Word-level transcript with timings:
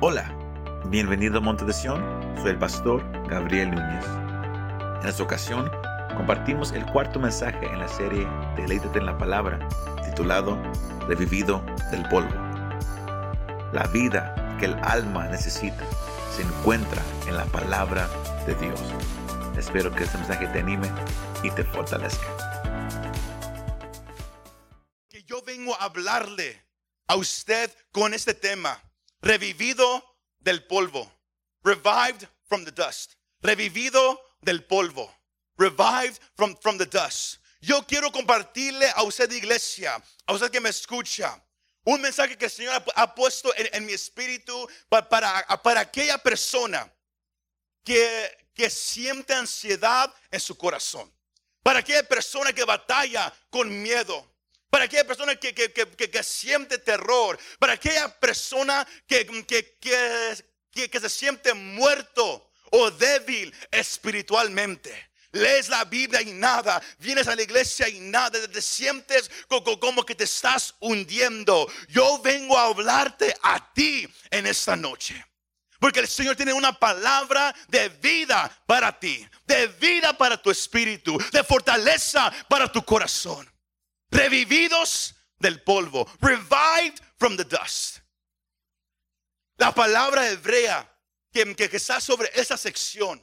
Hola, 0.00 0.32
bienvenido 0.90 1.38
a 1.38 1.40
Monte 1.40 1.64
de 1.64 1.72
Sion, 1.72 2.00
soy 2.40 2.50
el 2.50 2.58
pastor 2.60 3.02
Gabriel 3.26 3.72
Núñez. 3.72 4.04
En 5.02 5.08
esta 5.08 5.24
ocasión 5.24 5.68
compartimos 6.16 6.70
el 6.70 6.86
cuarto 6.86 7.18
mensaje 7.18 7.66
en 7.66 7.80
la 7.80 7.88
serie 7.88 8.24
Deleítate 8.54 9.00
en 9.00 9.06
la 9.06 9.18
Palabra, 9.18 9.58
titulado 10.04 10.56
Revivido 11.08 11.64
del 11.90 12.08
Polvo. 12.10 12.32
La 13.72 13.88
vida 13.92 14.56
que 14.60 14.66
el 14.66 14.74
alma 14.84 15.26
necesita 15.26 15.84
se 16.30 16.42
encuentra 16.42 17.02
en 17.26 17.36
la 17.36 17.46
palabra 17.46 18.08
de 18.46 18.54
Dios. 18.54 18.80
Espero 19.56 19.92
que 19.92 20.04
este 20.04 20.18
mensaje 20.18 20.46
te 20.46 20.60
anime 20.60 20.88
y 21.42 21.50
te 21.50 21.64
fortalezca. 21.64 22.24
que 25.08 25.24
yo 25.24 25.42
vengo 25.42 25.74
a 25.74 25.86
hablarle 25.86 26.64
a 27.08 27.16
usted 27.16 27.72
con 27.90 28.14
este 28.14 28.34
tema, 28.34 28.80
revivido 29.22 30.02
del 30.38 30.64
polvo, 30.66 31.10
revived 31.64 32.28
from 32.48 32.64
the 32.64 32.70
dust, 32.72 33.14
revivido 33.42 34.18
del 34.42 34.60
polvo, 34.64 35.10
revived 35.56 36.18
from, 36.36 36.56
from 36.60 36.78
the 36.78 36.86
dust. 36.86 37.38
Yo 37.60 37.82
quiero 37.82 38.10
compartirle 38.12 38.88
a 38.94 39.02
usted, 39.02 39.30
iglesia, 39.32 40.00
a 40.26 40.32
usted 40.32 40.50
que 40.50 40.60
me 40.60 40.68
escucha, 40.70 41.40
un 41.84 42.00
mensaje 42.00 42.36
que 42.36 42.44
el 42.44 42.50
Señor 42.50 42.82
ha, 42.94 43.14
puesto 43.14 43.52
en, 43.56 43.68
en 43.72 43.86
mi 43.86 43.92
espíritu 43.92 44.68
pa- 44.88 45.08
para, 45.08 45.44
para 45.62 45.80
aquella 45.80 46.18
persona 46.18 46.88
que, 47.84 48.30
que 48.54 48.70
siente 48.70 49.34
ansiedad 49.34 50.12
en 50.30 50.38
su 50.38 50.56
corazón. 50.56 51.12
Para 51.62 51.80
aquella 51.80 52.02
persona 52.04 52.52
que 52.52 52.64
batalla 52.64 53.34
con 53.50 53.82
miedo. 53.82 54.24
Para 54.70 54.84
aquella 54.84 55.06
persona 55.06 55.34
que, 55.36 55.54
que- 55.54 55.72
que- 55.72 55.86
que- 55.96 56.10
siente 56.22 56.78
terror. 56.78 57.38
Para 57.58 57.74
aquella 57.74 58.08
persona 58.20 58.86
que, 59.06 59.26
que- 59.26 61.00
se 61.00 61.08
siente 61.08 61.54
muerto 61.54 62.50
o 62.70 62.90
débil 62.90 63.54
espiritualmente. 63.70 65.08
Lees 65.32 65.68
la 65.68 65.84
Biblia 65.84 66.22
y 66.22 66.32
nada, 66.32 66.80
vienes 66.98 67.28
a 67.28 67.36
la 67.36 67.42
iglesia 67.42 67.86
y 67.88 68.00
nada, 68.00 68.30
te 68.48 68.62
sientes 68.62 69.30
co- 69.46 69.62
co- 69.62 69.78
como 69.78 70.04
que 70.04 70.14
te 70.14 70.24
estás 70.24 70.74
hundiendo. 70.80 71.70
Yo 71.88 72.18
vengo 72.22 72.56
a 72.58 72.64
hablarte 72.64 73.34
a 73.42 73.72
ti 73.74 74.08
en 74.30 74.46
esta 74.46 74.74
noche. 74.74 75.22
Porque 75.78 76.00
el 76.00 76.08
Señor 76.08 76.34
tiene 76.34 76.52
una 76.52 76.72
palabra 76.72 77.54
de 77.68 77.88
vida 77.88 78.50
para 78.66 78.98
ti, 78.98 79.24
de 79.46 79.66
vida 79.68 80.16
para 80.16 80.36
tu 80.40 80.50
espíritu, 80.50 81.16
de 81.30 81.44
fortaleza 81.44 82.32
para 82.48 82.70
tu 82.72 82.84
corazón. 82.84 83.48
Revividos 84.10 85.14
del 85.38 85.62
polvo, 85.62 86.06
revived 86.20 87.00
from 87.18 87.36
the 87.36 87.44
dust. 87.44 87.98
La 89.58 89.72
palabra 89.74 90.28
hebrea 90.28 90.88
que, 91.32 91.54
que- 91.54 91.68
está 91.76 92.00
sobre 92.00 92.30
esa 92.34 92.56
sección 92.56 93.20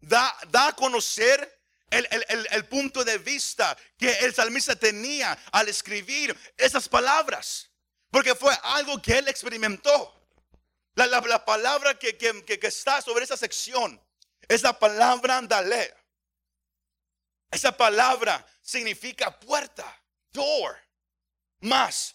da, 0.00 0.34
da 0.50 0.68
a 0.68 0.72
conocer 0.76 1.60
el, 1.90 2.06
el- 2.10 2.46
el- 2.50 2.64
punto 2.66 3.04
de 3.04 3.18
vista 3.18 3.76
que 3.96 4.10
el 4.20 4.34
salmista 4.34 4.76
tenía 4.76 5.38
al 5.52 5.68
escribir 5.68 6.36
esas 6.56 6.88
palabras. 6.88 7.70
Porque 8.10 8.34
fue 8.34 8.54
algo 8.62 9.00
que 9.00 9.18
él 9.18 9.28
experimentó. 9.28 10.14
La, 10.94 11.06
la- 11.06 11.20
la 11.20 11.44
palabra 11.44 11.98
que, 11.98 12.16
que- 12.16 12.44
que- 12.44 12.58
que 12.58 12.66
está 12.66 13.00
sobre 13.02 13.24
esa 13.24 13.36
sección 13.36 14.00
es 14.48 14.62
la 14.62 14.78
palabra 14.78 15.36
andalé. 15.38 15.94
Esa 17.50 17.76
palabra 17.76 18.44
significa 18.62 19.38
puerta, 19.38 19.86
door. 20.32 20.78
Más, 21.60 22.14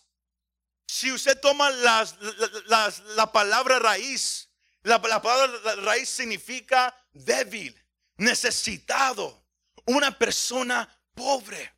si 0.88 1.11
usted 1.11 1.39
toma 1.42 1.69
las- 1.69 2.16
la, 2.22 2.50
las- 2.66 3.00
la 3.00 3.31
palabra 3.31 3.80
raíz, 3.80 4.50
la, 4.83 4.97
la 5.00 5.22
palabra 5.22 5.75
raíz 5.75 6.09
significa 6.09 6.95
débil, 7.14 7.75
necesitado, 8.17 9.44
una 9.86 10.17
persona 10.17 10.88
pobre. 11.13 11.73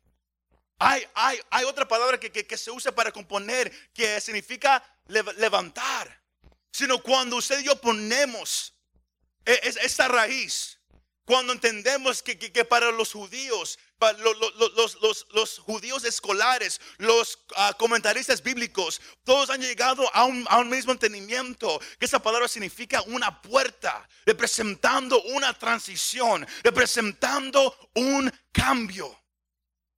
Hay, 0.78 1.06
hay, 1.14 1.40
hay 1.50 1.64
otra 1.64 1.88
palabra 1.88 2.20
que, 2.20 2.30
que- 2.30 2.46
que 2.46 2.56
se 2.58 2.70
usa 2.70 2.92
para 2.92 3.10
componer 3.10 3.72
que 3.92 4.20
significa 4.20 4.82
lev- 5.08 5.34
levantar. 5.36 6.22
Sino 6.70 7.02
cuando 7.02 7.36
usted 7.36 7.60
y 7.60 7.64
yo 7.64 7.80
ponemos 7.80 8.74
e- 9.44 9.60
es- 9.62 9.76
esta 9.76 10.06
raíz, 10.08 10.78
cuando 11.24 11.52
entendemos 11.52 12.22
que, 12.22 12.38
que- 12.38 12.52
que 12.52 12.64
para 12.64 12.90
los 12.92 13.12
judíos, 13.12 13.78
los, 15.32 15.58
judíos 15.58 16.04
escolares, 16.04 16.80
los 16.98 17.38
ah, 17.56 17.74
comentaristas 17.78 18.42
bíblicos, 18.42 19.00
todos 19.24 19.50
han 19.50 19.60
llegado 19.60 20.08
a 20.14 20.24
un, 20.24 20.46
a 20.48 20.58
un 20.58 20.68
mismo 20.68 20.92
entendimiento, 20.92 21.80
que 21.98 22.04
esa 22.04 22.22
palabra 22.22 22.48
significa 22.48 23.02
una 23.02 23.40
puerta, 23.40 24.06
representando 24.24 25.22
una 25.22 25.52
transición, 25.54 26.46
representando 26.62 27.90
un 27.94 28.32
cambio. 28.52 29.18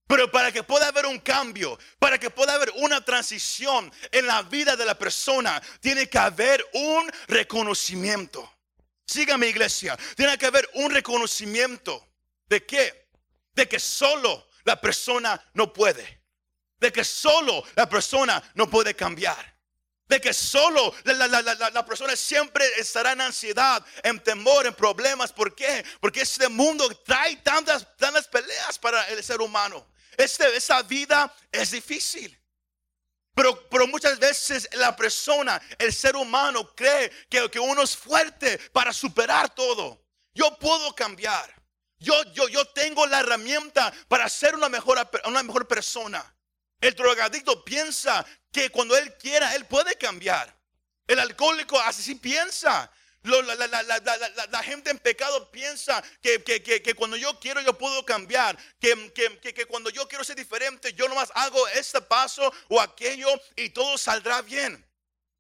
Pero 0.07 0.31
para 0.31 0.51
que 0.51 0.63
pueda 0.63 0.89
haber 0.89 1.05
un 1.05 1.19
cambio, 1.19 1.79
para 1.99 2.19
que 2.19 2.31
pueda 2.31 2.55
haber 2.55 2.73
una 2.77 3.05
transición 3.05 3.93
en 4.11 4.27
la 4.27 4.43
vida 4.43 4.75
de 4.75 4.87
la 4.87 4.97
persona, 4.97 5.61
tiene 5.81 6.09
que 6.09 6.19
haber 6.19 6.67
un 6.73 7.11
reconocimiento. 7.27 8.51
Sígame 9.07 9.49
iglesia, 9.49 9.99
tiene 10.17 10.39
que 10.39 10.47
haber 10.47 10.69
un 10.75 10.91
reconocimiento 10.91 12.07
de 12.47 12.65
qué? 12.65 13.08
De 13.59 13.69
que 13.69 13.81
solo 13.81 14.47
la 14.63 14.81
persona 14.81 15.45
no 15.55 15.73
puede. 15.73 16.23
De 16.79 16.93
que 16.93 17.03
solo 17.03 17.65
la 17.75 17.89
persona 17.89 18.41
no 18.55 18.71
puede 18.71 18.95
cambiar. 18.95 19.59
De 20.07 20.21
que 20.21 20.33
solo 20.33 20.95
la, 21.03 21.85
persona 21.85 22.15
siempre 22.15 22.65
estará 22.77 23.11
en 23.11 23.21
ansiedad, 23.21 23.85
en 24.05 24.23
temor, 24.23 24.65
en 24.65 24.75
problemas. 24.75 25.33
¿Por 25.33 25.57
qué? 25.57 25.85
Porque 25.99 26.21
este 26.21 26.49
mundo 26.49 26.89
trae 27.05 27.35
tantas, 27.39 27.85
tantas 27.97 28.29
peleas 28.29 28.79
para 28.79 29.09
el 29.09 29.25
ser 29.25 29.41
humano. 29.41 29.85
Este, 30.17 30.57
esta 30.57 30.81
vida 30.83 31.35
es 31.51 31.73
difícil. 31.73 32.41
Pero, 33.35 33.69
pero 33.69 33.89
muchas 33.89 34.21
veces 34.21 34.69
la 34.75 34.95
persona, 34.95 35.61
el 35.79 35.93
ser 35.93 36.15
humano, 36.15 36.77
cree 36.77 37.11
que, 37.29 37.51
que 37.51 37.59
uno 37.59 37.83
es 37.83 37.97
fuerte 37.97 38.57
para 38.73 38.93
superar 38.93 39.53
todo. 39.53 40.01
Yo 40.33 40.57
puedo 40.61 40.95
cambiar. 40.95 41.58
Yo, 41.99 42.15
yo, 42.33 42.49
yo 42.49 42.65
tengo 42.67 43.07
la 43.07 43.21
herramienta 43.21 43.93
para 44.09 44.29
ser 44.29 44.55
una 44.55 44.69
mejor, 44.69 44.99
una 45.25 45.43
mejor 45.43 45.67
persona. 45.67 46.35
El 46.81 46.95
drogadicto 46.95 47.65
piensa 47.65 48.25
que 48.53 48.71
cuando 48.71 48.97
él 48.97 49.17
quiera, 49.17 49.55
él 49.57 49.67
puede 49.67 49.97
cambiar. 49.97 50.57
El 51.07 51.19
alcohólico 51.19 51.79
así 51.81 52.15
piensa. 52.15 52.91
Lo- 53.23 53.43
la, 53.43 54.63
gente 54.63 54.91
en 54.91 54.99
pecado 55.01 55.51
piensa 55.51 56.03
que, 56.23 56.43
que- 56.45 56.63
que- 56.63 56.95
cuando 56.95 57.17
yo 57.17 57.39
quiero 57.41 57.61
yo 57.63 57.77
puedo 57.77 58.05
cambiar. 58.05 58.57
Que, 58.79 59.67
cuando 59.69 59.91
yo 59.91 60.07
quiero 60.07 60.23
ser 60.23 60.37
diferente, 60.37 60.93
yo 60.93 61.09
nomás 61.09 61.33
hago 61.35 61.67
este 61.69 62.01
paso 62.01 62.53
o 62.69 62.81
aquello 62.81 63.29
y 63.57 63.71
todo 63.71 63.99
saldrá 63.99 64.41
bien. 64.43 64.87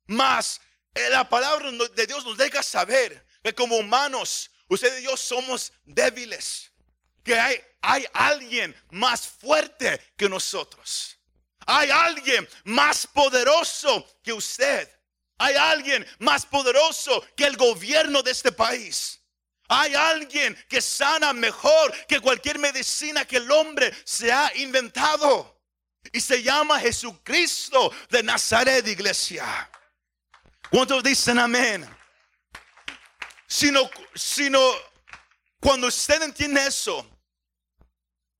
Mas 0.06 0.60
eh, 0.94 1.08
la 1.10 1.28
palabra 1.28 1.70
de 1.70 2.06
Dios 2.06 2.24
nos 2.24 2.36
deja 2.36 2.62
saber 2.64 3.24
que 3.44 3.54
como 3.54 3.76
humanos, 3.76 4.50
usted 4.68 4.98
y 4.98 5.04
yo 5.04 5.16
somos 5.16 5.72
débiles. 5.84 6.70
Que 7.24 7.38
hay, 7.38 7.60
hay 7.82 8.06
alguien 8.12 8.74
más 8.90 9.26
fuerte 9.26 10.00
que 10.16 10.28
nosotros. 10.28 11.18
Hay 11.66 11.90
alguien 11.90 12.48
más 12.64 13.06
poderoso 13.06 14.06
que 14.22 14.32
usted. 14.32 14.88
Hay 15.36 15.54
alguien 15.54 16.06
más 16.18 16.46
poderoso 16.46 17.24
que 17.36 17.44
el 17.44 17.56
gobierno 17.56 18.22
de 18.22 18.30
este 18.30 18.50
país. 18.50 19.20
Hay 19.68 19.94
alguien 19.94 20.56
que 20.68 20.80
sana 20.80 21.32
mejor 21.34 21.94
que 22.06 22.20
cualquier 22.20 22.58
medicina 22.58 23.24
que 23.26 23.36
el 23.36 23.50
hombre 23.50 23.94
se 24.04 24.32
ha 24.32 24.50
inventado. 24.56 25.60
Y 26.10 26.20
se 26.20 26.42
llama 26.42 26.80
Jesucristo 26.80 27.92
de 28.08 28.22
Nazaret, 28.22 28.86
iglesia. 28.86 29.70
¿Cuántos 30.70 31.02
dicen 31.02 31.38
amén? 31.38 31.97
Sino, 33.48 33.88
sino 34.14 34.60
cuando 35.58 35.86
usted 35.86 36.22
entiende 36.22 36.66
eso, 36.66 37.04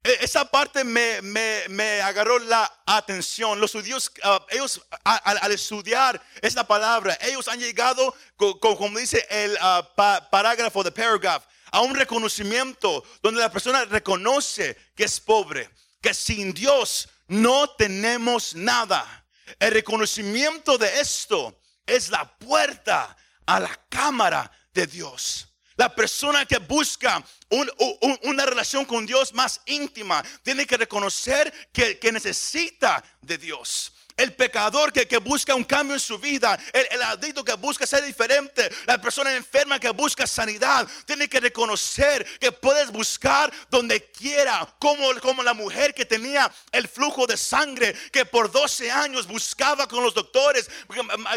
e- 0.04 0.18
esa 0.20 0.44
parte 0.44 0.84
me, 0.84 1.22
me- 1.22 1.64
me 1.70 2.02
agarró 2.02 2.38
la 2.38 2.70
atención. 2.86 3.58
Los 3.58 3.72
judíos, 3.72 4.12
ah, 4.22 4.44
ellos 4.50 4.80
al 5.04 5.50
estudiar 5.52 6.22
esta 6.42 6.66
palabra, 6.66 7.16
ellos 7.22 7.48
han 7.48 7.58
llegado, 7.58 8.14
co- 8.36 8.60
co- 8.60 8.76
como 8.76 8.98
dice 8.98 9.26
el 9.30 9.56
pa- 9.96 10.28
parágrafo 10.30 10.84
de 10.84 10.92
paragraph, 10.92 11.44
a 11.72 11.80
un 11.80 11.94
reconocimiento 11.94 13.02
donde 13.22 13.40
la 13.40 13.50
persona 13.50 13.84
reconoce 13.86 14.76
que 14.94 15.04
es 15.04 15.18
pobre, 15.20 15.70
que 16.02 16.12
sin 16.12 16.52
Dios 16.52 17.08
no 17.28 17.70
tenemos 17.70 18.54
nada. 18.54 19.24
El 19.58 19.72
reconocimiento 19.72 20.76
de 20.76 21.00
esto 21.00 21.60
es 21.86 22.10
la 22.10 22.26
puerta 22.38 23.16
a 23.46 23.58
la 23.60 23.74
cámara 23.88 24.50
de 24.78 24.86
Dios. 24.86 25.48
La 25.76 25.92
persona 25.94 26.44
que 26.46 26.58
busca 26.58 27.22
un- 27.50 27.70
un- 28.00 28.18
una 28.22 28.46
relación 28.46 28.84
con 28.84 29.06
Dios 29.06 29.32
más 29.34 29.60
íntima 29.66 30.24
tiene 30.42 30.66
que 30.66 30.76
reconocer 30.76 31.52
que, 31.72 31.98
que 31.98 32.12
necesita 32.12 33.02
de 33.20 33.38
Dios. 33.38 33.92
El 34.18 34.34
pecador 34.34 34.92
que, 34.92 35.18
busca 35.18 35.54
un 35.54 35.64
cambio 35.64 35.94
en 35.94 36.00
su 36.00 36.18
vida, 36.18 36.58
el, 36.72 36.86
el 36.90 37.02
adicto 37.02 37.44
que 37.44 37.54
busca 37.54 37.86
ser 37.86 38.04
diferente, 38.04 38.68
la 38.86 39.00
persona 39.00 39.34
enferma 39.34 39.78
que 39.78 39.90
busca 39.90 40.26
sanidad, 40.26 40.86
tiene 41.06 41.28
que 41.28 41.40
reconocer 41.40 42.26
que 42.38 42.52
puedes 42.52 42.90
buscar 42.90 43.52
donde 43.70 44.10
quiera, 44.10 44.74
como, 44.78 45.14
como 45.20 45.42
la 45.42 45.54
mujer 45.54 45.94
que 45.94 46.04
tenía 46.04 46.52
el 46.72 46.88
flujo 46.88 47.26
de 47.26 47.36
sangre, 47.36 47.94
que 48.12 48.26
por 48.26 48.50
12 48.50 48.90
años 48.90 49.26
buscaba 49.26 49.86
con 49.86 50.02
los 50.02 50.14
doctores, 50.14 50.68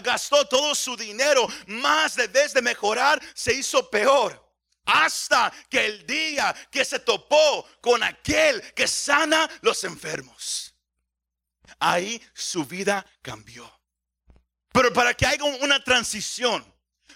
gastó 0.04 0.46
todo 0.48 0.74
su 0.76 0.98
dinero, 0.98 1.48
más 1.68 2.16
de 2.16 2.28
vez 2.28 2.54
de 2.54 2.62
mejorar, 2.62 3.22
se 3.34 3.54
hizo 3.54 3.90
peor. 3.90 4.42
Hasta 4.86 5.54
que 5.70 5.86
el 5.86 6.06
día 6.08 6.56
que 6.72 6.84
se 6.84 7.00
topó 7.00 7.68
con 7.80 8.02
aquel 8.02 8.62
que 8.74 8.88
sana 8.88 9.48
los 9.62 9.84
enfermos. 9.84 10.71
Ahí 11.82 12.22
su 12.36 12.64
vida 12.64 13.04
cambió. 13.24 13.70
Pero 14.72 14.94
para 14.94 15.16
que 15.16 15.26
haya 15.26 15.44
una 15.44 15.84
transición, 15.84 16.64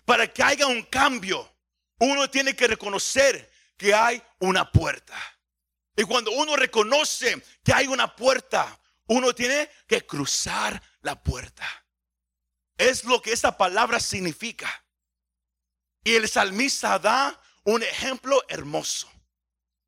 para 0.06 0.28
que 0.28 0.42
haya 0.42 0.66
un 0.66 0.82
cambio, 0.84 1.50
uno 2.00 2.30
tiene 2.30 2.56
que 2.56 2.68
reconocer 2.68 3.52
que 3.78 3.94
hay 3.94 4.22
una 4.40 4.70
puerta. 4.72 5.16
Y 5.96 6.04
cuando 6.04 6.32
uno 6.32 6.56
reconoce 6.56 7.42
que 7.64 7.74
hay 7.74 7.86
una 7.86 8.16
puerta, 8.16 8.80
uno 9.08 9.36
tiene 9.36 9.70
que 9.88 10.04
cruzar 10.06 10.82
la 11.02 11.22
puerta. 11.22 11.66
Es 12.76 13.04
lo 13.04 13.22
que 13.22 13.34
esta 13.34 13.56
palabra 13.56 14.00
significa. 14.00 14.84
Y 16.04 16.16
el 16.16 16.28
salmista 16.28 16.98
da 16.98 17.40
un 17.66 17.84
ejemplo 17.84 18.44
hermoso. 18.50 19.10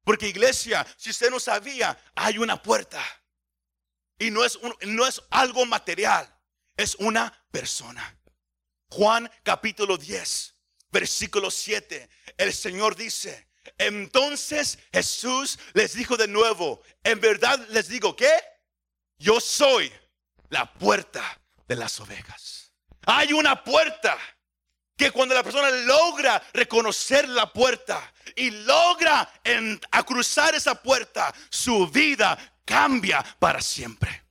Porque 0.04 0.30
iglesia, 0.30 0.86
si 0.98 1.10
usted 1.10 1.32
no 1.32 1.40
sabía, 1.40 2.00
hay 2.14 2.38
una 2.38 2.62
puerta. 2.62 3.04
Y 4.20 4.32
no 4.32 4.44
es, 4.44 4.60
no 4.82 5.06
es 5.06 5.22
algo 5.30 5.66
material, 5.66 6.34
es 6.76 6.96
una 6.96 7.46
persona. 7.52 8.18
Juan 8.90 9.30
capítulo 9.44 9.98
10, 9.98 10.56
versículo 10.92 11.52
7. 11.52 12.10
El 12.38 12.54
Señor 12.54 12.96
dice, 12.96 13.48
entonces 13.78 14.80
Jesús 14.92 15.60
les 15.74 15.94
dijo 15.94 16.18
de 16.18 16.28
nuevo, 16.28 16.82
en 17.04 17.20
verdad 17.20 17.60
les 17.70 17.88
digo 17.90 18.16
que 18.16 18.32
yo 19.20 19.40
soy 19.40 19.92
la 20.50 20.72
puerta 20.74 21.40
de 21.68 21.76
las 21.76 22.00
ovejas. 22.00 22.72
Hay 23.06 23.34
una 23.34 23.64
puerta 23.64 24.18
que 24.96 25.12
cuando 25.12 25.36
la 25.36 25.44
persona 25.44 25.70
logra 25.70 26.42
reconocer 26.54 27.30
la 27.30 27.52
puerta 27.54 28.14
y 28.36 28.50
logra 28.50 29.32
a 29.92 30.04
cruzar 30.04 30.56
esa 30.56 30.82
puerta, 30.82 31.34
su 31.50 31.88
vida 31.88 32.38
cambia 32.68 33.26
para 33.40 33.62
siempre. 33.62 34.28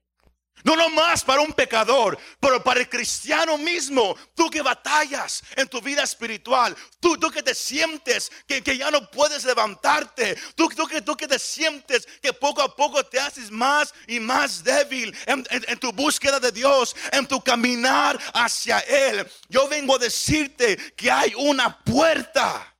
No 0.66 0.74
nomás 0.74 1.22
para 1.22 1.42
un 1.42 1.52
pecador, 1.52 2.18
pero 2.40 2.60
para 2.60 2.80
el 2.80 2.88
cristiano 2.88 3.56
mismo. 3.56 4.16
Tú 4.34 4.50
que 4.50 4.62
batallas 4.62 5.44
en 5.54 5.68
tu 5.68 5.80
vida 5.80 6.02
espiritual. 6.02 6.76
Tú, 6.98 7.16
tú 7.16 7.30
que 7.30 7.40
te 7.40 7.54
sientes 7.54 8.32
que, 8.48 8.64
que 8.64 8.76
ya 8.76 8.90
no 8.90 9.08
puedes 9.08 9.44
levantarte. 9.44 10.34
Tú, 10.56 10.68
tú, 10.70 10.88
que, 10.88 11.02
tú 11.02 11.16
que 11.16 11.28
te 11.28 11.38
sientes 11.38 12.04
que 12.20 12.32
poco 12.32 12.62
a 12.62 12.74
poco 12.74 13.04
te 13.06 13.20
haces 13.20 13.48
más 13.48 13.94
y 14.08 14.18
más 14.18 14.64
débil 14.64 15.16
en, 15.26 15.46
en 15.50 15.78
tu 15.78 15.92
búsqueda 15.92 16.40
de 16.40 16.50
Dios, 16.50 16.96
en 17.12 17.28
tu 17.28 17.40
caminar 17.40 18.18
hacia 18.34 18.80
Él. 18.80 19.24
Yo 19.48 19.68
vengo 19.68 19.94
a 19.94 19.98
decirte 19.98 20.76
que 20.96 21.12
hay 21.12 21.32
una 21.36 21.78
puerta 21.84 22.76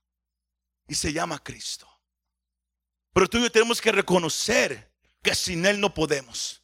y 0.89 0.95
se 0.97 1.13
llama 1.13 1.39
Cristo. 1.39 1.89
Pero 3.13 3.29
tú 3.29 3.39
y 3.39 3.43
yo 3.43 3.53
tenemos 3.53 3.81
que 3.81 3.93
reconocer 3.93 4.96
que 5.27 5.35
sin 5.35 5.67
Él 5.67 5.81
no 5.81 5.93
podemos 5.93 6.63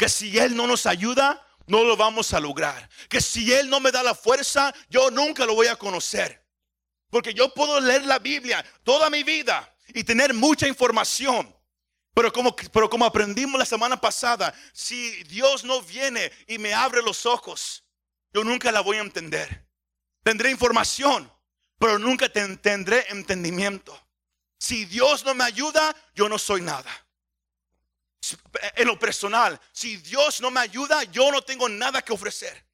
que 0.00 0.08
si 0.08 0.38
Él 0.38 0.56
no 0.56 0.66
nos 0.66 0.86
ayuda, 0.86 1.46
no 1.66 1.84
lo 1.84 1.94
vamos 1.94 2.32
a 2.32 2.40
lograr. 2.40 2.88
Que 3.10 3.20
si 3.20 3.52
Él 3.52 3.68
no 3.68 3.80
me 3.80 3.92
da 3.92 4.02
la 4.02 4.14
fuerza, 4.14 4.74
yo 4.88 5.10
nunca 5.10 5.44
lo 5.44 5.54
voy 5.54 5.66
a 5.66 5.76
conocer. 5.76 6.42
Porque 7.10 7.34
yo 7.34 7.52
puedo 7.52 7.78
leer 7.80 8.06
la 8.06 8.18
Biblia 8.18 8.64
toda 8.82 9.10
mi 9.10 9.24
vida 9.24 9.76
y 9.88 10.02
tener 10.02 10.32
mucha 10.32 10.66
información. 10.66 11.54
Pero 12.14 12.32
como, 12.32 12.56
pero 12.56 12.88
como 12.88 13.04
aprendimos 13.04 13.58
la 13.58 13.66
semana 13.66 14.00
pasada, 14.00 14.54
si 14.72 15.22
Dios 15.24 15.64
no 15.64 15.82
viene 15.82 16.32
y 16.46 16.56
me 16.56 16.72
abre 16.72 17.02
los 17.02 17.26
ojos, 17.26 17.84
yo 18.32 18.42
nunca 18.42 18.72
la 18.72 18.80
voy 18.80 18.96
a 18.96 19.02
entender. 19.02 19.66
Tendré 20.22 20.50
información, 20.50 21.30
pero 21.78 21.98
nunca 21.98 22.26
tendré 22.30 23.04
entendimiento. 23.10 23.94
Si 24.58 24.86
Dios 24.86 25.26
no 25.26 25.34
me 25.34 25.44
ayuda, 25.44 25.94
yo 26.14 26.26
no 26.26 26.38
soy 26.38 26.62
nada 26.62 26.90
en 28.76 28.86
lo 28.86 28.98
personal, 28.98 29.58
si 29.72 29.96
Dios 29.96 30.40
no 30.40 30.50
me 30.50 30.60
ayuda, 30.60 31.04
yo 31.04 31.30
no 31.30 31.42
tengo 31.42 31.68
nada 31.68 32.02
que 32.02 32.12
ofrecer. 32.12 32.64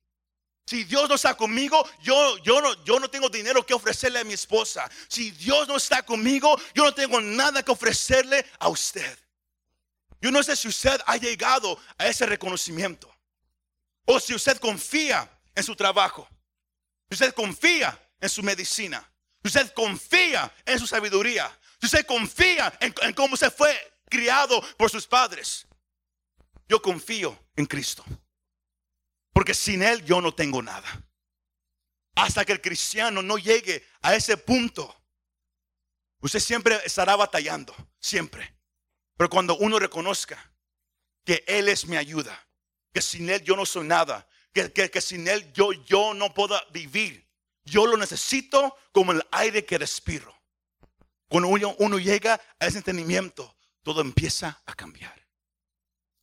Si 0.66 0.82
Dios 0.82 1.08
no 1.08 1.14
está 1.14 1.36
conmigo, 1.36 1.88
yo, 2.02 2.38
yo, 2.38 2.60
no, 2.60 2.84
yo 2.84 2.98
no 2.98 3.08
tengo 3.08 3.28
dinero 3.28 3.64
que 3.64 3.72
ofrecerle 3.72 4.18
a 4.18 4.24
mi 4.24 4.34
esposa. 4.34 4.90
Si 5.06 5.30
Dios 5.30 5.68
no 5.68 5.76
está 5.76 6.02
conmigo, 6.02 6.60
yo 6.74 6.84
no 6.84 6.92
tengo 6.92 7.20
nada 7.20 7.62
que 7.62 7.70
ofrecerle 7.70 8.44
a 8.58 8.68
usted. 8.68 9.16
Yo 10.20 10.32
no 10.32 10.42
sé 10.42 10.56
si 10.56 10.66
usted 10.66 11.00
ha 11.06 11.16
llegado 11.18 11.78
a 11.96 12.08
ese 12.08 12.26
reconocimiento. 12.26 13.14
O 14.06 14.18
si 14.18 14.34
usted 14.34 14.58
confía 14.58 15.30
en 15.54 15.62
su 15.62 15.76
trabajo. 15.76 16.28
Si 17.10 17.14
usted 17.14 17.32
confía 17.32 17.96
en 18.20 18.28
su 18.28 18.42
medicina. 18.42 19.08
Si 19.42 19.48
usted 19.48 19.72
confía 19.72 20.52
en 20.64 20.80
su 20.80 20.88
sabiduría. 20.88 21.56
Si 21.80 21.86
usted 21.86 22.04
confía 22.06 22.76
en, 22.80 22.92
en 23.02 23.12
cómo 23.12 23.36
se 23.36 23.52
fue 23.52 23.95
criado 24.08 24.62
por 24.76 24.90
sus 24.90 25.06
padres. 25.06 25.66
Yo 26.68 26.80
confío 26.80 27.38
en 27.56 27.66
Cristo. 27.66 28.04
Porque 29.32 29.54
sin 29.54 29.82
Él 29.82 30.04
yo 30.04 30.20
no 30.20 30.34
tengo 30.34 30.62
nada. 30.62 31.02
Hasta 32.14 32.44
que 32.44 32.52
el 32.52 32.60
cristiano 32.60 33.22
no 33.22 33.36
llegue 33.36 33.86
a 34.00 34.14
ese 34.14 34.36
punto, 34.38 34.94
usted 36.20 36.40
siempre 36.40 36.80
estará 36.84 37.14
batallando, 37.14 37.74
siempre. 38.00 38.56
Pero 39.16 39.28
cuando 39.28 39.56
uno 39.58 39.78
reconozca 39.78 40.52
que 41.24 41.44
Él 41.46 41.68
es 41.68 41.86
mi 41.86 41.96
ayuda, 41.96 42.48
que 42.92 43.02
sin 43.02 43.28
Él 43.28 43.42
yo 43.42 43.56
no 43.56 43.66
soy 43.66 43.86
nada, 43.86 44.26
que, 44.52 44.72
que, 44.72 45.00
sin 45.02 45.28
Él 45.28 45.52
yo, 45.52 45.72
yo 45.72 46.14
no 46.14 46.32
puedo 46.32 46.58
vivir, 46.70 47.28
yo 47.64 47.86
lo 47.86 47.98
necesito 47.98 48.74
como 48.92 49.12
el 49.12 49.22
aire 49.32 49.66
que 49.66 49.76
respiro. 49.76 50.34
Cuando 51.28 51.48
uno 51.78 51.98
llega 51.98 52.40
a 52.58 52.66
ese 52.66 52.78
entendimiento, 52.78 53.55
todo 53.86 54.00
empieza 54.00 54.60
a 54.66 54.74
cambiar. 54.74 55.14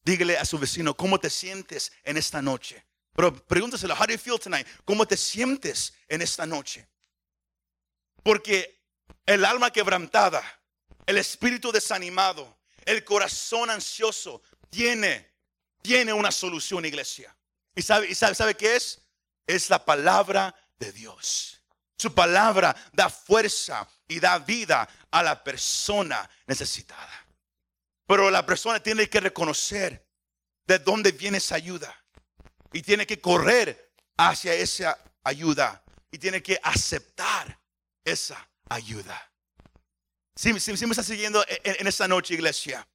Dígale 0.04 0.38
a 0.38 0.44
su 0.44 0.60
vecino, 0.60 0.98
¿cómo 0.98 1.18
te 1.18 1.30
sientes 1.30 1.94
en 2.04 2.18
esta 2.18 2.42
noche? 2.42 2.84
Pero 3.16 3.34
pregúntaselo, 3.34 3.96
how 3.96 4.06
do 4.06 4.12
you 4.12 4.20
feel 4.20 4.38
tonight? 4.38 4.68
¿Cómo 4.84 5.06
te 5.06 5.16
sientes 5.16 5.94
en 6.10 6.22
esta 6.22 6.46
noche? 6.46 6.86
Porque 8.22 8.84
el 9.26 9.46
alma 9.46 9.72
quebrantada, 9.72 10.44
el 11.06 11.18
espíritu 11.18 11.72
desanimado, 11.72 12.60
el 12.84 13.06
corazón 13.06 13.70
ansioso, 13.70 14.42
tiene, 14.70 15.32
tiene 15.82 16.12
una 16.12 16.34
solución, 16.34 16.84
iglesia. 16.84 17.34
¿Y 17.74 17.82
sabe, 17.82 18.10
y 18.10 18.16
sabe, 18.16 18.36
sabe 18.36 18.58
qué 18.58 18.76
es? 18.76 19.00
Es 19.48 19.70
la 19.70 19.86
palabra 19.86 20.54
de 20.78 20.92
Dios. 20.92 21.62
Su 21.98 22.14
palabra 22.14 22.76
da 22.92 23.10
fuerza 23.10 23.88
y 24.06 24.20
da 24.20 24.38
vida 24.40 24.86
a 25.10 25.24
la 25.24 25.42
persona 25.42 26.30
necesitada. 26.46 27.23
Pero 28.06 28.30
la 28.30 28.46
persona 28.46 28.82
tiene 28.82 29.10
que 29.10 29.20
reconocer 29.20 30.06
de 30.66 30.80
dónde 30.80 31.12
viene 31.12 31.38
esa 31.38 31.56
ayuda. 31.56 31.94
Y 32.72 32.82
tiene 32.82 33.06
que 33.06 33.20
correr 33.20 33.92
hacia 34.18 34.54
esa 34.54 34.98
ayuda. 35.24 35.84
Y 36.12 36.18
tiene 36.18 36.42
que 36.44 36.60
aceptar 36.62 37.60
esa 38.04 38.50
ayuda. 38.70 39.32
Si, 40.36 40.52
me 40.52 40.58
está 40.58 41.04
siguiendo 41.04 41.46
en, 41.48 41.88
esta 41.88 42.08
noche, 42.08 42.34
iglesia, 42.34 42.88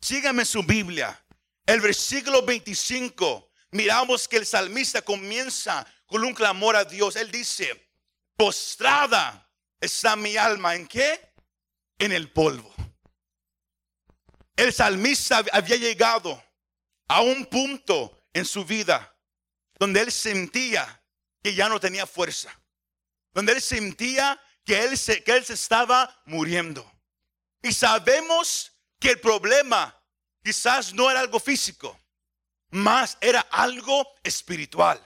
sígame 0.00 0.44
su 0.44 0.62
Biblia. 0.62 1.22
El 1.66 1.80
versículo 1.80 2.42
25, 2.42 3.50
miramos 3.72 4.26
que 4.26 4.38
el 4.38 4.46
salmista 4.46 5.02
comienza 5.02 5.86
con 6.06 6.24
un 6.24 6.34
clamor 6.34 6.76
a 6.76 6.84
Dios. 6.84 7.16
Él 7.16 7.30
dice, 7.30 7.90
postrada 8.36 9.48
está 9.80 10.16
mi 10.16 10.36
alma. 10.36 10.74
¿En 10.74 10.86
qué? 10.86 11.32
En 11.98 12.12
el 12.12 12.30
polvo. 12.30 12.74
El 14.60 14.74
salmista 14.74 15.42
había 15.52 15.76
llegado 15.76 16.44
a 17.08 17.22
un 17.22 17.46
punto 17.46 18.26
en 18.34 18.44
su 18.44 18.62
vida 18.62 19.16
donde 19.78 20.02
él 20.02 20.12
sentía 20.12 21.02
que 21.42 21.54
ya 21.54 21.66
no 21.66 21.80
tenía 21.80 22.06
fuerza, 22.06 22.54
donde 23.32 23.52
él 23.52 23.62
sentía 23.62 24.38
que 24.62 24.84
él 24.84 24.98
se, 24.98 25.24
que 25.24 25.32
él 25.32 25.46
se 25.46 25.54
estaba 25.54 26.14
muriendo. 26.26 26.84
Y 27.62 27.72
sabemos 27.72 28.72
que 28.98 29.12
el 29.12 29.20
problema 29.20 29.98
quizás 30.44 30.92
no 30.92 31.10
era 31.10 31.20
algo 31.20 31.40
físico, 31.40 31.98
más 32.68 33.16
era 33.22 33.40
algo 33.40 34.06
espiritual. 34.22 35.00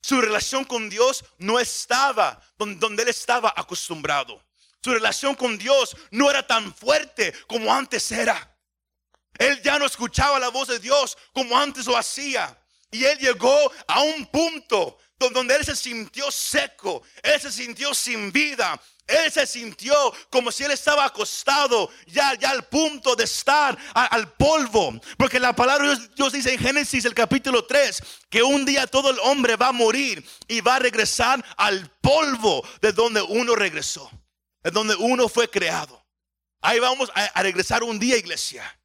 Su 0.00 0.18
relación 0.18 0.64
con 0.64 0.88
Dios 0.88 1.26
no 1.36 1.60
estaba 1.60 2.42
donde 2.56 3.02
él 3.02 3.10
estaba 3.10 3.52
acostumbrado. 3.54 4.42
Su 4.82 4.94
relación 4.94 5.34
con 5.34 5.58
Dios 5.58 5.94
no 6.10 6.30
era 6.30 6.46
tan 6.46 6.74
fuerte 6.74 7.34
como 7.46 7.70
antes 7.70 8.10
era. 8.10 8.54
Él 9.38 9.60
ya 9.62 9.78
no 9.78 9.86
escuchaba 9.86 10.38
la 10.38 10.48
voz 10.48 10.68
de 10.68 10.78
Dios 10.78 11.16
como 11.32 11.58
antes 11.58 11.86
lo 11.86 11.96
hacía. 11.96 12.56
Y 12.90 13.04
él 13.04 13.18
llegó 13.18 13.72
a 13.86 14.02
un 14.02 14.26
punto 14.26 14.98
donde 15.18 15.56
él 15.56 15.64
se 15.64 15.74
sintió 15.74 16.30
seco, 16.30 17.02
él 17.22 17.40
se 17.40 17.50
sintió 17.50 17.92
sin 17.92 18.30
vida, 18.30 18.80
él 19.06 19.32
se 19.32 19.46
sintió 19.46 19.94
como 20.30 20.52
si 20.52 20.64
él 20.64 20.70
estaba 20.70 21.06
acostado 21.06 21.90
ya, 22.06 22.34
ya 22.34 22.50
al 22.50 22.68
punto 22.68 23.16
de 23.16 23.24
estar 23.24 23.76
al 23.94 24.32
polvo. 24.34 25.00
Porque 25.16 25.40
la 25.40 25.54
palabra 25.56 25.96
de 25.96 26.08
Dios 26.14 26.32
dice 26.32 26.52
en 26.52 26.58
Génesis 26.58 27.04
el 27.04 27.14
capítulo 27.14 27.64
3 27.64 28.02
que 28.28 28.42
un 28.42 28.64
día 28.64 28.86
todo 28.86 29.10
el 29.10 29.18
hombre 29.20 29.56
va 29.56 29.68
a 29.68 29.72
morir 29.72 30.24
y 30.46 30.60
va 30.60 30.76
a 30.76 30.80
regresar 30.80 31.44
al 31.56 31.90
polvo 32.00 32.62
de 32.80 32.92
donde 32.92 33.22
uno 33.22 33.54
regresó, 33.54 34.10
de 34.62 34.70
donde 34.70 34.94
uno 34.94 35.28
fue 35.28 35.48
creado. 35.48 36.04
Ahí 36.60 36.78
vamos 36.78 37.10
a, 37.14 37.42
regresar 37.42 37.82
un 37.82 37.98
día, 37.98 38.16
iglesia. 38.16 38.77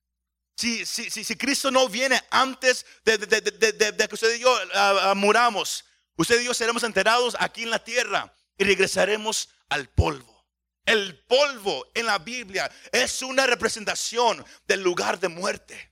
Si, 0.63 0.85
si, 0.85 1.09
si, 1.09 1.35
Cristo 1.35 1.69
no 1.71 1.89
viene 1.89 2.23
antes 2.29 2.85
de, 3.03 3.17
que 3.19 4.15
usted 4.15 4.33
y 4.35 4.39
yo 4.39 4.57
ah, 4.73 5.09
ah, 5.09 5.13
muramos, 5.13 5.83
usted 6.15 6.39
y 6.39 6.45
yo 6.45 6.53
seremos 6.53 6.83
enterrados 6.83 7.35
aquí 7.37 7.63
en 7.63 7.69
la 7.69 7.83
tierra 7.83 8.33
y 8.57 8.63
regresaremos 8.63 9.49
al 9.67 9.89
polvo. 9.89 10.47
El 10.85 11.19
polvo 11.25 11.85
en 11.93 12.05
la 12.05 12.17
Biblia 12.17 12.71
es 12.93 13.21
una 13.23 13.45
representación 13.45 14.45
del 14.65 14.81
lugar 14.81 15.19
de 15.19 15.27
muerte. 15.27 15.91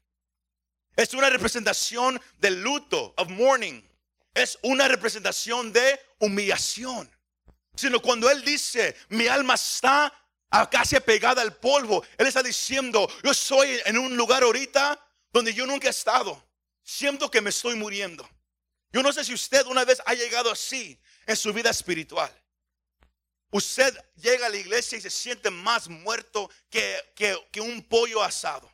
Es 0.95 1.13
una 1.15 1.29
representación 1.29 2.21
del 2.37 2.61
luto, 2.61 3.13
of 3.17 3.27
mourning. 3.27 3.85
Es 4.33 4.57
una 4.61 4.87
representación 4.87 5.73
de 5.73 5.99
humillación. 6.19 7.11
Sino 7.75 8.01
cuando 8.01 8.31
Él 8.31 8.41
dice, 8.45 8.95
mi 9.09 9.27
alma 9.27 9.55
está 9.55 10.13
casi 10.69 10.99
pegada 10.99 11.41
al 11.41 11.55
polvo, 11.55 12.03
Él 12.17 12.27
está 12.27 12.43
diciendo, 12.43 13.09
yo 13.23 13.33
soy 13.33 13.79
en 13.85 13.97
un 13.97 14.15
lugar 14.17 14.43
ahorita 14.43 14.99
donde 15.31 15.53
yo 15.53 15.65
nunca 15.65 15.87
he 15.87 15.91
estado. 15.91 16.43
Siento 16.83 17.31
que 17.31 17.41
me 17.41 17.49
estoy 17.51 17.75
muriendo. 17.75 18.27
Yo 18.91 19.01
no 19.01 19.13
sé 19.13 19.23
si 19.23 19.33
usted 19.33 19.65
una 19.67 19.85
vez 19.85 20.01
ha 20.05 20.13
llegado 20.13 20.51
así 20.51 20.99
en 21.25 21.37
su 21.37 21.53
vida 21.53 21.69
espiritual. 21.69 22.31
Usted 23.51 23.93
llega 24.15 24.47
a 24.47 24.49
la 24.49 24.57
iglesia 24.57 24.97
y 24.97 25.01
se 25.01 25.09
siente 25.09 25.49
más 25.49 25.87
muerto 25.87 26.49
que, 26.69 27.01
un 27.61 27.83
pollo 27.83 28.21
asado. 28.23 28.71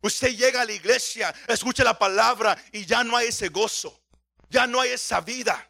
Usted 0.00 0.36
llega 0.36 0.62
a 0.62 0.64
la 0.64 0.72
iglesia, 0.72 1.34
escucha 1.48 1.82
la 1.82 1.98
palabra 1.98 2.56
y 2.72 2.86
ya 2.86 3.02
no 3.02 3.16
hay 3.16 3.28
ese 3.28 3.48
gozo, 3.48 4.00
ya 4.48 4.66
no 4.66 4.80
hay 4.80 4.90
esa 4.90 5.20
vida, 5.20 5.68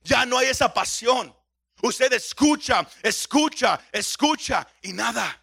ya 0.00 0.24
no 0.24 0.38
hay 0.38 0.48
esa 0.48 0.72
pasión. 0.72 1.34
Usted 1.82 2.12
escucha, 2.12 2.88
escucha, 3.02 3.80
escucha 3.92 4.66
y 4.82 4.92
nada. 4.92 5.42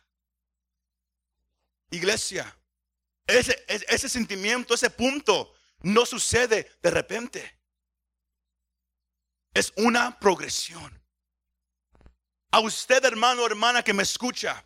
Iglesia, 1.91 2.57
ese, 3.27 4.09
sentimiento, 4.09 4.73
ese 4.73 4.89
punto 4.89 5.53
no 5.81 6.05
sucede 6.05 6.71
de 6.81 6.91
repente. 6.91 7.59
Es 9.53 9.71
una 9.77 10.19
progresión. 10.19 10.99
A 12.51 12.59
usted, 12.59 13.03
hermano 13.05 13.43
o 13.43 13.45
hermana 13.45 13.83
que 13.83 13.93
me 13.93 14.03
escucha, 14.03 14.65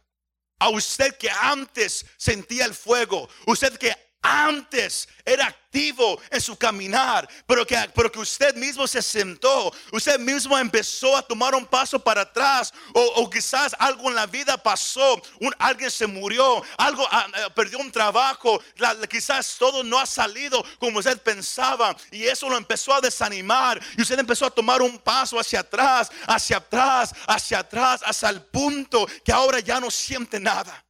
a 0.59 0.69
usted 0.69 1.17
que 1.17 1.29
antes 1.29 2.05
sentía 2.17 2.65
el 2.65 2.73
fuego, 2.73 3.29
usted 3.45 3.77
que 3.77 4.06
antes 4.21 5.07
era 5.25 5.47
activo 5.47 6.19
en 6.29 6.41
su 6.41 6.57
caminar, 6.57 7.27
pero 7.45 7.65
que, 7.65 7.77
pero 7.93 8.11
que 8.11 8.19
usted 8.19 8.55
mismo 8.55 8.87
se 8.87 9.01
sentó, 9.01 9.71
usted 9.91 10.19
mismo 10.19 10.57
empezó 10.57 11.15
a 11.15 11.21
tomar 11.21 11.53
un 11.55 11.65
paso 11.65 11.99
para 11.99 12.21
atrás, 12.21 12.73
o, 12.93 13.29
quizás 13.29 13.75
algo 13.77 14.09
en 14.09 14.15
la 14.15 14.25
vida 14.25 14.57
pasó, 14.57 15.21
alguien 15.59 15.91
se 15.91 16.07
murió, 16.07 16.63
algo 16.77 17.07
ah, 17.11 17.27
eh, 17.35 17.47
perdió 17.55 17.79
un 17.79 17.91
trabajo, 17.91 18.61
quizás 19.09 19.55
todo 19.57 19.83
no 19.83 19.99
ha 19.99 20.05
salido 20.05 20.63
como 20.79 20.99
usted 20.99 21.21
pensaba, 21.21 21.95
y 22.11 22.23
eso 22.23 22.49
lo 22.49 22.57
empezó 22.57 22.93
a 22.93 23.01
desanimar, 23.01 23.79
y 23.97 24.01
usted 24.01 24.19
empezó 24.19 24.45
a 24.45 24.51
tomar 24.51 24.81
un 24.81 24.97
paso 24.97 25.39
hacia 25.39 25.59
atrás, 25.59 26.11
hacia 26.27 26.57
atrás, 26.57 27.13
hacia 27.27 27.59
atrás, 27.59 28.01
hasta 28.03 28.29
el 28.29 28.41
punto 28.41 29.07
que 29.23 29.31
ahora 29.31 29.59
ya 29.59 29.79
no 29.79 29.91
siente 29.91 30.39
nada. 30.39 30.83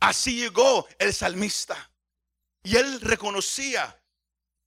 Así 0.00 0.34
llegó 0.34 0.88
el 0.98 1.12
salmista. 1.12 1.91
Y 2.62 2.76
él 2.76 3.00
reconocía, 3.00 4.00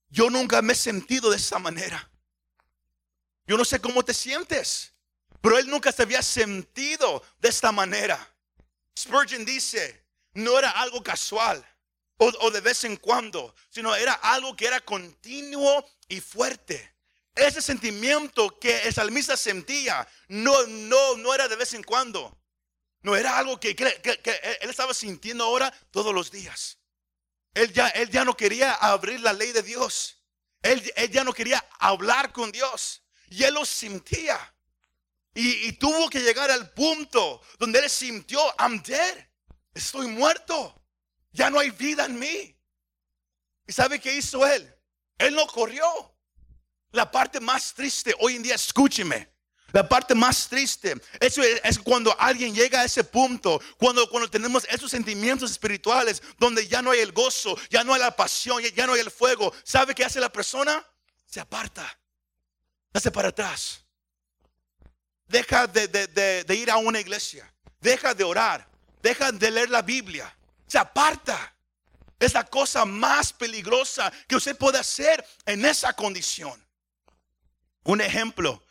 yo 0.10 0.30
nunca 0.30 0.62
me 0.62 0.74
he 0.74 0.76
sentido 0.76 1.30
de 1.30 1.38
esa 1.38 1.60
manera. 1.60 2.10
Yo 3.48 3.58
no 3.58 3.66
sé 3.66 3.80
cómo 3.80 4.04
te 4.04 4.14
sientes, 4.14 4.94
pero 5.42 5.58
él 5.58 5.70
nunca 5.70 5.92
se 5.92 6.04
había 6.04 6.22
sentido 6.22 7.24
de 7.40 7.50
esta 7.50 7.72
manera. 7.72 8.36
Spurgeon 8.98 9.46
dice, 9.46 10.04
no 10.34 10.58
era 10.58 10.72
algo 10.72 11.04
casual 11.04 11.66
o, 12.18 12.52
de 12.52 12.62
vez 12.62 12.84
en 12.86 12.96
cuando, 12.98 13.54
sino 13.70 13.94
era 13.96 14.14
algo 14.14 14.56
que 14.56 14.66
era 14.66 14.80
continuo 14.80 15.86
y 16.08 16.22
fuerte. 16.22 16.96
Ese 17.36 17.62
sentimiento 17.62 18.58
que 18.60 18.84
el 18.84 18.94
salmista 18.94 19.36
sentía 19.36 20.08
no, 20.30 20.66
no, 20.68 21.18
no 21.18 21.34
era 21.34 21.48
de 21.48 21.58
vez 21.58 21.74
en 21.74 21.84
cuando. 21.84 22.38
No 23.02 23.16
era 23.16 23.38
algo 23.38 23.60
que 23.60 23.76
él 24.62 24.70
estaba 24.70 24.94
sintiendo 24.94 25.44
ahora 25.44 25.72
todos 25.92 26.14
los 26.14 26.32
días. 26.32 26.80
Él 27.56 27.72
ya, 27.72 27.88
él 27.88 28.10
ya 28.10 28.26
no 28.26 28.36
quería 28.36 28.74
abrir 28.74 29.22
la 29.22 29.34
ley 29.34 29.54
de 29.54 29.64
Dios. 29.64 30.22
Él, 30.62 30.84
ya 31.10 31.24
no 31.24 31.34
quería 31.34 31.66
hablar 31.80 32.32
con 32.34 32.52
Dios. 32.52 33.02
Y 33.30 33.44
él 33.44 33.54
lo 33.54 33.66
sentía. 33.66 34.54
Y, 35.34 35.72
tuvo 35.74 36.10
que 36.10 36.20
llegar 36.20 36.52
al 36.52 36.72
punto 36.72 37.42
donde 37.58 37.80
él 37.80 37.90
sintió, 37.90 38.40
I'm 38.60 38.82
dead. 38.84 39.28
Estoy 39.74 40.08
muerto. 40.08 40.82
Ya 41.32 41.50
no 41.50 41.60
hay 41.60 41.72
vida 41.72 42.06
en 42.06 42.20
mí. 42.20 42.58
¿Y 43.68 43.72
sabe 43.72 44.00
qué 44.00 44.16
hizo 44.16 44.46
él? 44.46 44.74
Él 45.18 45.34
no 45.34 45.48
corrió. 45.48 45.86
La 46.92 47.10
parte 47.10 47.40
más 47.40 47.74
triste 47.74 48.14
hoy 48.20 48.36
en 48.36 48.44
día, 48.44 48.56
escúcheme. 48.56 49.35
La 49.76 49.86
parte 49.86 50.16
más 50.16 50.48
triste 50.48 50.96
es, 51.20 51.80
cuando 51.80 52.18
alguien 52.18 52.56
llega 52.56 52.80
a 52.80 52.86
ese 52.86 53.04
punto, 53.04 53.62
cuando, 53.78 54.10
cuando 54.10 54.30
tenemos 54.30 54.66
esos 54.70 54.90
sentimientos 54.90 55.52
espirituales 55.52 56.24
donde 56.40 56.66
ya 56.66 56.82
no 56.82 56.92
hay 56.92 57.02
el 57.02 57.12
gozo, 57.12 57.58
ya 57.70 57.84
no 57.84 57.94
hay 57.94 58.00
la 58.00 58.16
pasión, 58.16 58.64
ya 58.64 58.88
no 58.88 58.94
hay 58.94 59.02
el 59.02 59.12
fuego. 59.12 59.54
¿Sabe 59.66 59.94
qué 59.94 60.06
hace 60.06 60.22
la 60.22 60.32
persona? 60.32 60.82
Se 61.26 61.42
aparta, 61.42 61.86
hace 62.94 63.12
para 63.12 63.28
atrás. 63.28 63.84
Deja 65.28 65.68
de, 65.68 65.90
de 65.90 66.56
ir 66.56 66.72
a 66.72 66.78
una 66.78 67.02
iglesia, 67.02 67.54
deja 67.82 68.14
de 68.14 68.24
orar, 68.24 68.66
deja 69.02 69.30
de 69.34 69.52
leer 69.52 69.70
la 69.70 69.82
Biblia, 69.82 70.34
se 70.68 70.78
aparta. 70.78 71.54
Es 72.18 72.34
la 72.34 72.46
cosa 72.46 72.86
más 72.86 73.34
peligrosa 73.34 74.10
que 74.26 74.38
usted 74.38 74.56
puede 74.56 74.80
hacer 74.80 75.28
en 75.46 75.66
esa 75.66 75.92
condición. 75.92 76.66
Un 77.84 78.00
ejemplo, 78.00 78.65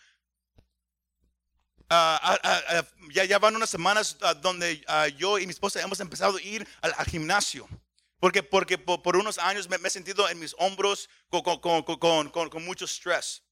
Ah, 1.96 2.38
ah, 2.42 2.84
ya, 3.10 3.24
ya 3.24 3.38
van 3.38 3.54
unas 3.54 3.70
semanas 3.70 4.16
donde 4.40 4.84
yo 5.16 5.38
y 5.38 5.46
mi 5.46 5.52
esposa 5.52 5.80
hemos 5.80 6.00
empezado 6.00 6.38
a 6.38 6.42
ir 6.42 6.66
al, 6.80 7.06
gimnasio. 7.06 7.68
Porque, 8.18 8.42
porque 8.42 8.78
por, 8.78 9.16
unos 9.16 9.38
años 9.38 9.68
me, 9.68 9.76
he 9.76 9.90
sentido 9.90 10.28
en 10.28 10.40
mis 10.40 10.54
hombros 10.58 11.08
con, 11.28 11.42
con, 11.60 12.30
con, 12.30 12.64
mucho 12.64 12.86
estrés. 12.86 13.42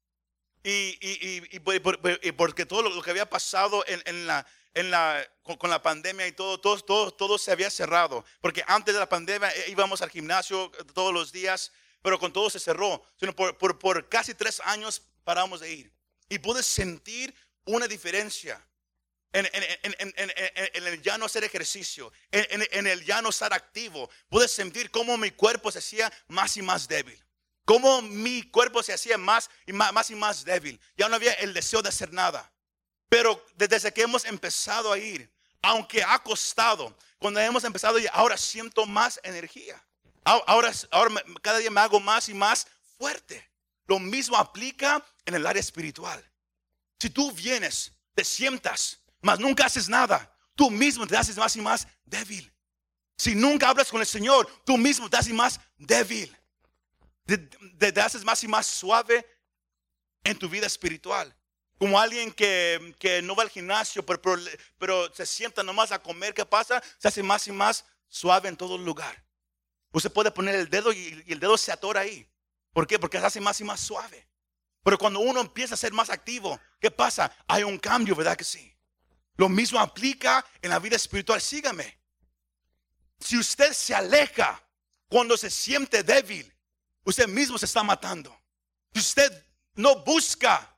Y, 0.65 0.99
y, 1.01 1.43
y, 1.53 2.33
porque 2.33 2.67
todo 2.67 2.83
lo, 2.83 3.03
que 3.03 3.11
había 3.11 3.29
pasado 3.29 3.85
en, 3.87 4.03
en 4.07 4.27
la, 4.27 4.47
en 4.75 4.91
la, 4.91 5.25
con, 5.43 5.71
la 5.71 5.83
pandemia 5.83 6.27
y 6.27 6.33
todo, 6.33 6.59
todo, 6.59 6.81
todo, 6.81 7.11
todo 7.13 7.39
se 7.39 7.53
había 7.53 7.71
cerrado. 7.71 8.25
Porque 8.41 8.65
antes 8.67 8.95
de 8.95 9.01
la 9.01 9.09
pandemia 9.09 9.51
eh, 9.51 9.67
íbamos 9.69 10.03
al 10.03 10.11
gimnasio 10.11 10.71
todos 10.95 11.13
los 11.13 11.31
días, 11.31 11.71
pero 12.01 12.19
con 12.19 12.33
todo 12.33 12.51
se 12.51 12.59
cerró. 12.59 13.05
Sino 13.21 13.37
por, 13.37 13.57
por, 13.57 13.79
por 13.79 14.09
casi 14.09 14.35
tres 14.35 14.61
años 14.65 15.03
paramos 15.23 15.61
de 15.61 15.73
ir. 15.73 15.93
Y 16.29 16.39
pude 16.39 16.63
sentir 16.63 17.35
una 17.65 17.87
diferencia 17.89 18.61
en, 19.33 20.87
el 20.87 21.03
ya 21.03 21.17
no 21.17 21.27
hacer 21.27 21.45
ejercicio, 21.45 22.13
en, 22.31 22.87
el 22.87 23.05
ya 23.05 23.23
no 23.23 23.31
estar 23.31 23.53
activo. 23.53 24.11
Pude 24.29 24.49
sentir 24.49 24.91
cómo 24.91 25.17
mi 25.17 25.31
cuerpo 25.31 25.71
se 25.73 25.79
hacía 25.79 26.13
más 26.29 26.57
y 26.57 26.63
más 26.63 26.87
débil. 26.87 27.19
Cómo 27.65 28.03
mi 28.03 28.43
cuerpo 28.43 28.83
se 28.83 28.93
hacía 28.93 29.17
más 29.17 29.49
y 29.67 29.73
más, 29.73 30.11
y 30.11 30.15
más 30.15 30.45
débil. 30.45 30.81
Ya 30.97 31.09
no 31.09 31.17
había 31.17 31.33
el 31.35 31.55
deseo 31.55 31.81
de 31.81 31.89
hacer 31.89 32.13
nada. 32.13 32.53
Pero 33.09 33.45
desde 33.55 33.93
que 33.93 34.03
hemos 34.03 34.25
empezado 34.25 34.93
a 34.93 34.99
ir, 34.99 35.31
aunque 35.63 36.03
ha 36.03 36.19
costado, 36.23 36.97
cuando 37.19 37.41
hemos 37.41 37.63
empezado 37.65 37.99
y 37.99 38.07
ahora 38.13 38.37
siento 38.37 38.85
más 38.85 39.21
energía. 39.23 39.83
Ahora, 40.25 40.73
ahora 40.91 41.23
cada 41.41 41.59
día 41.59 41.71
me 41.71 41.81
hago 41.81 42.01
más 42.01 42.29
y 42.29 42.35
más 42.35 42.67
fuerte. 42.99 43.49
Lo 43.87 43.99
mismo 43.99 44.37
aplica 44.37 45.05
en 45.25 45.35
el 45.35 45.47
área 45.47 45.61
espiritual. 45.61 46.32
Si 47.03 47.11
tú 47.11 47.33
vienes, 47.33 47.91
te 48.15 48.25
sientas, 48.25 49.01
mas 49.23 49.41
nunca 49.41 49.67
haces 49.67 49.89
nada, 49.89 50.33
tú 50.55 50.71
mismo 50.71 51.05
te 51.05 51.17
haces 51.17 51.37
más 51.37 51.57
y 51.57 51.61
más 51.61 51.89
débil. 52.05 52.49
Si 53.17 53.35
nunca 53.35 53.69
hablas 53.69 53.91
con 53.91 54.01
el 54.01 54.07
Señor, 54.07 54.49
tú 54.65 54.79
mismo 54.79 55.11
te 55.11 55.17
haces 55.17 55.35
más 55.35 55.59
débil. 55.77 56.33
Te, 57.27 58.01
haces 58.01 58.23
más 58.23 58.45
y 58.45 58.47
más 58.47 58.69
suave 58.69 59.27
en 60.23 60.39
tu 60.39 60.49
vida 60.49 60.69
espiritual. 60.69 61.35
Como 61.77 61.99
alguien 61.99 62.31
que, 62.31 62.95
no 63.25 63.35
va 63.35 63.43
al 63.43 63.51
gimnasio, 63.51 64.07
pero, 64.07 65.13
se 65.13 65.27
sienta 65.27 65.65
nomás 65.65 65.91
a 65.91 66.01
comer, 66.01 66.33
¿qué 66.33 66.47
pasa? 66.47 66.81
Se 66.99 67.09
hace 67.09 67.25
más 67.25 67.49
y 67.49 67.51
más 67.51 67.85
suave 68.09 68.49
en 68.49 68.57
todo 68.57 68.79
lugar. 68.79 69.25
Usted 69.91 70.13
puede 70.13 70.31
poner 70.31 70.55
el 70.55 70.71
dedo 70.71 70.93
y, 70.93 71.25
y 71.27 71.33
el 71.33 71.41
dedo 71.41 71.59
se 71.59 71.73
atora 71.73 72.03
ahí. 72.03 72.31
¿Por 72.73 72.87
qué? 72.87 73.01
Porque 73.01 73.19
se 73.19 73.27
hace 73.27 73.41
más 73.41 73.61
y 73.61 73.65
más 73.65 73.81
suave. 73.81 74.29
Pero 74.83 74.99
cuando 74.99 75.21
uno 75.21 75.41
empieza 75.41 75.75
a 75.75 75.79
ser 75.79 75.93
más 75.93 76.11
activo, 76.11 76.59
¿qué 76.81 76.91
pasa? 76.91 77.35
Hay 77.47 77.63
un 77.63 77.79
cambio, 77.79 78.17
¿verdad 78.17 78.37
que 78.37 78.45
sí? 78.45 78.73
Lo 79.37 79.49
mismo 79.49 79.79
aplica 79.79 80.45
en 80.61 80.71
la 80.71 80.79
vida 80.79 80.97
espiritual. 80.97 81.41
Sígame. 81.41 81.99
Si 83.21 83.39
usted 83.39 83.73
se 83.73 83.95
aleja 83.95 84.63
cuando 85.09 85.37
se 85.37 85.51
siente 85.51 86.03
débil, 86.03 86.53
usted 87.05 87.29
mismo 87.29 87.59
se 87.59 87.67
está 87.67 87.83
matando. 87.83 88.37
Si 88.93 89.01
usted 89.01 89.47
no 89.75 90.01
busca 90.01 90.77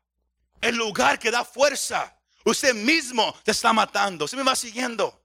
el 0.61 0.77
lugar 0.77 1.19
que 1.19 1.31
da 1.31 1.45
fuerza, 1.45 2.17
usted 2.45 2.75
mismo 2.75 3.35
se 3.45 3.53
está 3.53 3.73
matando. 3.73 4.29
¿Se 4.29 4.37
me 4.37 4.43
va 4.43 4.55
siguiendo? 4.55 5.25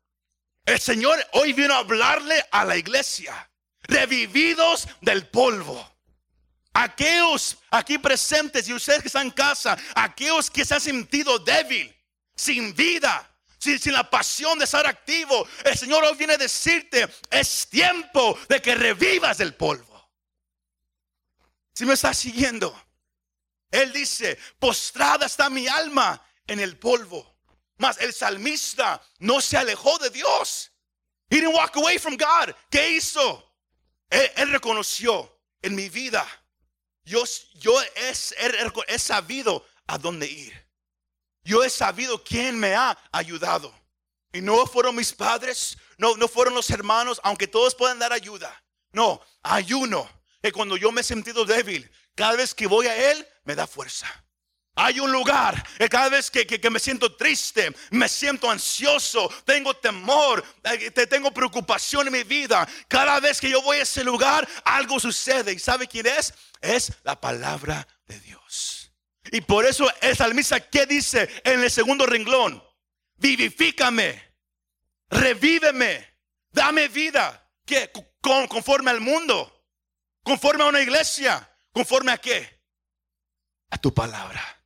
El 0.65 0.79
Señor 0.79 1.19
hoy 1.33 1.53
vino 1.53 1.73
a 1.73 1.79
hablarle 1.79 2.45
a 2.51 2.63
la 2.63 2.77
iglesia, 2.77 3.51
revividos 3.81 4.87
del 5.01 5.27
polvo. 5.27 5.98
Aquellos 6.79 7.57
aquí 7.71 7.97
presentes 7.97 8.65
y 8.69 8.73
ustedes 8.73 9.01
que 9.01 9.09
están 9.09 9.25
en 9.25 9.31
casa, 9.31 9.77
aquellos 9.95 10.49
que 10.49 10.63
se 10.63 10.75
han 10.75 10.79
sentido 10.79 11.37
débil, 11.37 11.93
sin 12.33 12.73
vida, 12.73 13.29
sin, 13.57 13.77
la 13.91 14.09
pasión 14.09 14.57
de 14.57 14.63
estar 14.63 14.87
activo, 14.87 15.45
el 15.65 15.77
Señor 15.77 16.05
hoy 16.05 16.15
viene 16.15 16.35
a 16.35 16.37
decirte, 16.37 17.05
es 17.29 17.67
tiempo 17.67 18.39
de 18.47 18.61
que 18.61 18.75
revivas 18.75 19.39
del 19.39 19.55
polvo. 19.55 20.09
Si 21.73 21.85
me 21.85 21.95
está 21.95 22.13
siguiendo, 22.13 22.73
Él 23.71 23.91
dice, 23.91 24.39
postrada 24.57 25.25
está 25.25 25.49
mi 25.49 25.67
alma 25.67 26.25
en 26.47 26.61
el 26.61 26.77
polvo. 26.77 27.41
Mas 27.75 27.99
el 27.99 28.13
salmista 28.13 29.05
no 29.17 29.41
se 29.41 29.57
alejó 29.57 29.97
de 29.97 30.11
Dios. 30.11 30.71
He 31.29 31.41
didn't 31.41 31.53
walk 31.53 31.75
away 31.75 31.99
from 31.99 32.15
God. 32.15 32.55
¿Qué 32.71 32.91
hizo? 32.91 33.53
Él 34.09 34.49
reconoció 34.49 35.41
en 35.61 35.75
mi 35.75 35.89
vida 35.89 36.25
yo, 37.09 37.23
he, 37.81 38.93
he, 38.93 38.99
sabido 38.99 39.65
a 39.87 39.97
dónde 39.97 40.27
ir. 40.27 40.53
Yo 41.43 41.63
he 41.63 41.69
sabido 41.69 42.23
quién 42.23 42.59
me 42.59 42.75
ha 42.75 42.97
ayudado. 43.11 43.73
Y 44.31 44.41
no 44.41 44.65
fueron 44.67 44.95
mis 44.95 45.11
padres, 45.11 45.75
no, 45.97 46.15
no 46.15 46.27
fueron 46.27 46.53
los 46.53 46.69
hermanos, 46.69 47.19
aunque 47.23 47.47
todos 47.47 47.73
puedan 47.73 47.97
dar 47.97 48.13
ayuda. 48.13 48.63
No, 48.91 49.19
hay 49.41 49.73
uno 49.73 50.07
que 50.41 50.51
cuando 50.51 50.77
yo 50.77 50.91
me 50.91 51.01
he 51.01 51.03
sentido 51.03 51.45
débil, 51.45 51.89
cada 52.13 52.35
vez 52.35 52.53
que 52.53 52.67
voy 52.67 52.85
a 52.85 53.11
Él, 53.11 53.27
me 53.43 53.55
da 53.55 53.65
fuerza. 53.65 54.07
Hay 54.81 54.97
un 55.01 55.11
lugar 55.11 55.61
que 55.77 55.89
cada 55.89 56.07
vez 56.07 56.31
que, 56.31 56.47
que, 56.47 56.69
me 56.69 56.79
siento 56.79 57.13
triste, 57.13 57.75
me 57.91 58.07
siento 58.07 58.49
ansioso, 58.49 59.29
tengo 59.43 59.73
temor, 59.75 60.41
eh, 60.63 60.89
tengo 61.05 61.31
preocupación 61.31 62.07
en 62.07 62.13
mi 62.13 62.23
vida. 62.23 62.65
Cada 62.87 63.19
vez 63.19 63.41
que 63.41 63.49
yo 63.49 63.61
voy 63.61 63.79
a 63.79 63.81
ese 63.81 64.05
lugar, 64.05 64.47
algo 64.63 64.97
sucede. 64.97 65.51
¿Y 65.51 65.59
sabe 65.59 65.85
quién 65.85 66.07
es? 66.07 66.33
Es 66.61 66.93
la 67.03 67.19
palabra 67.19 67.85
de 68.07 68.21
Dios. 68.21 68.93
Y 69.33 69.41
por 69.41 69.65
eso 69.65 69.85
el 69.99 70.15
salmista, 70.15 70.61
¿qué 70.61 70.85
dice 70.85 71.29
en 71.43 71.61
el 71.61 71.69
segundo 71.69 72.05
renglón? 72.05 72.63
Vivifícame, 73.17 74.33
revíveme, 75.09 76.07
dame 76.51 76.87
vida. 76.87 77.51
¿Qué? 77.65 77.91
Conforme 78.21 78.91
al 78.91 79.01
mundo, 79.01 79.67
conforme 80.23 80.63
a 80.63 80.67
una 80.67 80.79
iglesia, 80.79 81.53
conforme 81.73 82.13
a 82.13 82.17
qué? 82.17 82.61
A 83.71 83.77
tu 83.77 83.93
palabra. 83.93 84.58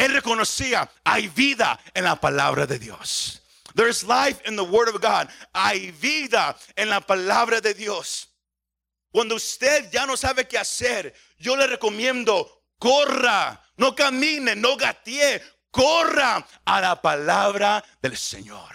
Él 0.00 0.14
reconocía, 0.14 0.90
hay 1.04 1.28
vida 1.28 1.78
en 1.92 2.04
la 2.04 2.16
palabra 2.16 2.66
de 2.66 2.78
Dios. 2.78 3.42
There 3.74 3.90
is 3.90 4.02
life 4.02 4.40
in 4.46 4.56
the 4.56 4.64
word 4.64 4.88
of 4.88 4.98
God. 5.02 5.28
Hay 5.52 5.90
vida 5.90 6.56
en 6.74 6.88
la 6.88 7.00
palabra 7.00 7.60
de 7.60 7.74
Dios. 7.74 8.28
Cuando 9.12 9.34
usted 9.34 9.90
ya 9.90 10.06
no 10.06 10.16
sabe 10.16 10.48
qué 10.48 10.56
hacer, 10.56 11.12
yo 11.38 11.54
le 11.54 11.66
recomiendo, 11.66 12.64
corra, 12.78 13.60
no 13.76 13.94
camine, 13.94 14.56
no 14.56 14.74
gatee, 14.78 15.38
corra 15.70 16.46
a 16.64 16.80
la 16.80 17.02
palabra 17.02 17.84
del 18.00 18.16
Señor. 18.16 18.74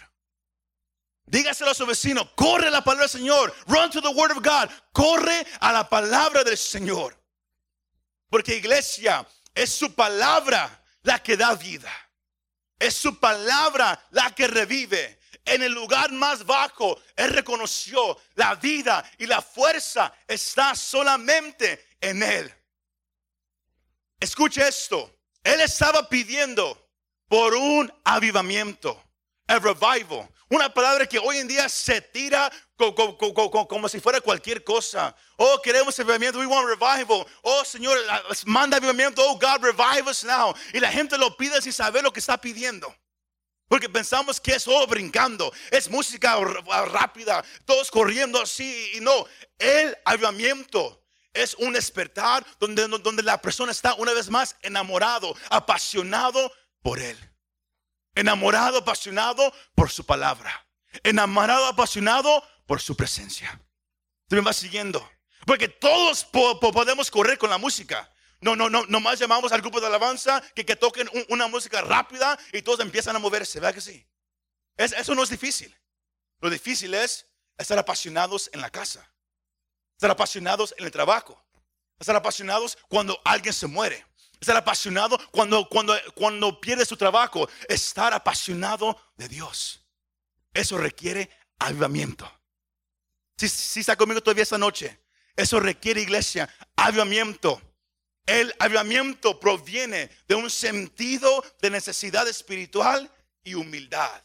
Dígaselo 1.25 1.71
a 1.71 1.73
su 1.73 1.87
vecino, 1.87 2.35
corre 2.35 2.67
a 2.67 2.71
la 2.71 2.83
palabra 2.83 3.07
del 3.07 3.19
Señor. 3.21 3.51
Run 3.65 3.89
to 3.89 3.99
the 3.99 4.11
word 4.11 4.31
of 4.31 4.43
God. 4.43 4.69
Corre 4.93 5.43
a 5.59 5.73
la 5.73 5.89
palabra 5.89 6.43
del 6.43 6.55
Señor. 6.55 7.17
Porque 8.29 8.57
iglesia, 8.57 9.25
es 9.55 9.71
su 9.71 9.91
palabra 9.95 10.84
la 11.05 11.21
que 11.21 11.37
da 11.37 11.55
vida. 11.55 11.91
Es 12.77 12.95
su 12.95 13.19
palabra 13.19 14.03
la 14.11 14.33
que 14.35 14.47
revive. 14.47 15.19
En 15.45 15.61
el 15.61 15.71
lugar 15.71 16.11
más 16.11 16.43
bajo, 16.45 16.99
Él 17.15 17.29
reconoció 17.29 18.19
la 18.33 18.55
vida 18.55 19.07
y 19.19 19.27
la 19.27 19.41
fuerza 19.41 20.11
está 20.27 20.75
solamente 20.75 21.87
en 22.01 22.23
Él. 22.23 22.53
Escuche 24.19 24.67
esto. 24.67 25.19
Él 25.43 25.61
estaba 25.61 26.09
pidiendo 26.09 26.89
por 27.27 27.53
un 27.53 27.93
avivamiento, 28.03 29.01
a 29.47 29.59
revival. 29.59 30.27
Una 30.49 30.71
palabra 30.71 31.07
que 31.07 31.17
hoy 31.17 31.37
en 31.37 31.47
día 31.47 31.67
se 31.67 32.01
tira 32.01 32.51
como, 32.77 33.89
si 33.89 33.99
fuera 33.99 34.21
cualquier 34.21 34.63
cosa. 34.63 35.15
Oh, 35.37 35.59
queremos 35.63 35.99
avivamiento. 35.99 36.37
We 36.37 36.45
want 36.45 36.67
revival. 36.67 37.25
Oh, 37.41 37.65
Señor, 37.65 37.97
manda 38.45 38.77
avivamiento. 38.77 39.23
Oh, 39.27 39.39
God, 39.39 39.63
revive 39.63 40.07
us 40.07 40.23
now. 40.23 40.53
Y 40.71 40.79
la 40.79 40.91
gente 40.91 41.17
lo 41.17 41.35
pide 41.35 41.61
sin 41.61 41.73
saber 41.73 42.03
lo 42.03 42.13
que 42.13 42.19
está 42.19 42.39
pidiendo. 42.39 42.95
Porque 43.67 43.89
pensamos 43.89 44.39
que 44.39 44.53
es 44.53 44.63
solo 44.63 44.85
brincando, 44.85 45.51
es 45.71 45.89
música 45.89 46.37
rápida, 46.91 47.43
todos 47.65 47.89
corriendo 47.89 48.39
así. 48.39 48.91
Y 48.93 48.99
no, 48.99 49.25
el 49.57 49.97
avivamiento 50.05 51.03
es 51.33 51.55
un 51.55 51.73
despertar 51.73 52.45
donde, 52.59 52.87
donde 52.87 53.23
la 53.23 53.41
persona 53.41 53.71
está 53.71 53.95
una 53.95 54.13
vez 54.13 54.29
más 54.29 54.55
enamorado, 54.61 55.35
apasionado 55.49 56.53
por 56.83 56.99
Él. 56.99 57.17
Enamorado, 58.15 58.79
apasionado 58.79 59.53
por 59.75 59.91
su 59.91 60.05
palabra. 60.05 60.67
Enamorado, 61.03 61.65
apasionado 61.67 62.43
por 62.65 62.81
su 62.81 62.95
presencia. 62.95 63.61
¿Tú 64.27 64.35
me 64.35 64.41
vas 64.41 64.57
siguiendo? 64.57 65.07
Porque 65.45 65.67
todos 65.67 66.25
podemos 66.25 67.11
correr 67.11 67.37
con 67.37 67.49
la 67.49 67.57
música. 67.57 68.11
No, 68.41 68.55
no, 68.55 68.69
no, 68.69 68.85
nomás 68.87 69.19
llamamos 69.19 69.51
al 69.51 69.61
grupo 69.61 69.79
de 69.79 69.87
alabanza 69.87 70.41
que, 70.53 70.65
que 70.65 70.75
toquen 70.75 71.09
una 71.29 71.47
música 71.47 71.81
rápida 71.81 72.37
y 72.53 72.61
todos 72.61 72.79
empiezan 72.79 73.15
a 73.15 73.19
moverse, 73.19 73.59
¿verdad 73.59 73.75
que 73.75 73.81
sí? 73.81 74.07
eso 74.77 75.15
no 75.15 75.23
es 75.23 75.29
difícil. 75.29 75.75
Lo 76.41 76.49
difícil 76.49 76.93
es 76.93 77.27
estar 77.57 77.77
apasionados 77.77 78.49
en 78.53 78.61
la 78.61 78.69
casa, 78.69 79.13
estar 79.93 80.11
apasionados 80.11 80.75
en 80.77 80.85
el 80.85 80.91
trabajo, 80.91 81.43
estar 81.99 82.15
apasionados 82.15 82.77
cuando 82.89 83.19
alguien 83.23 83.53
se 83.53 83.67
muere, 83.67 84.05
estar 84.39 84.55
apasionado 84.55 85.17
cuando, 85.31 85.67
cuando, 85.69 85.95
cuando 86.13 86.59
pierde 86.59 86.85
su 86.85 86.97
trabajo, 86.97 87.49
estar 87.67 88.13
apasionado 88.13 88.99
de 89.17 89.27
Dios. 89.27 89.81
Eso 90.53 90.77
requiere 90.77 91.29
avivamiento. 91.59 92.31
Si, 93.37 93.49
si 93.49 93.81
está 93.81 93.95
conmigo 93.95 94.21
todavía 94.21 94.43
esta 94.43 94.57
noche, 94.57 94.99
eso 95.35 95.59
requiere 95.59 96.01
iglesia, 96.01 96.49
avivamiento. 96.75 97.61
El 98.25 98.55
avivamiento 98.59 99.39
proviene 99.39 100.09
de 100.27 100.35
un 100.35 100.49
sentido 100.49 101.43
de 101.61 101.69
necesidad 101.69 102.27
espiritual 102.27 103.11
y 103.43 103.53
humildad. 103.53 104.23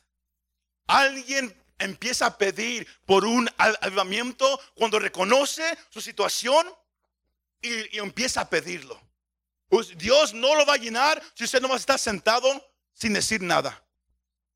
Alguien 0.87 1.55
empieza 1.81 2.27
a 2.27 2.39
pedir 2.39 2.87
por 3.07 3.25
un 3.25 3.49
avivamiento 3.57 4.61
cuando 4.75 4.99
reconoce 4.99 5.77
su 5.89 6.01
situación 6.01 6.67
y, 7.61 7.99
empieza 7.99 8.43
a 8.43 8.51
pedirlo. 8.51 9.01
Pues 9.71 9.97
Dios 9.97 10.35
no 10.35 10.57
lo 10.57 10.67
va 10.67 10.75
a 10.75 10.79
llenar 10.79 11.23
si 11.33 11.45
usted 11.45 11.63
no 11.63 11.75
está 11.77 11.97
sentado 11.97 12.49
sin 12.93 13.13
decir 13.13 13.41
nada. 13.41 13.87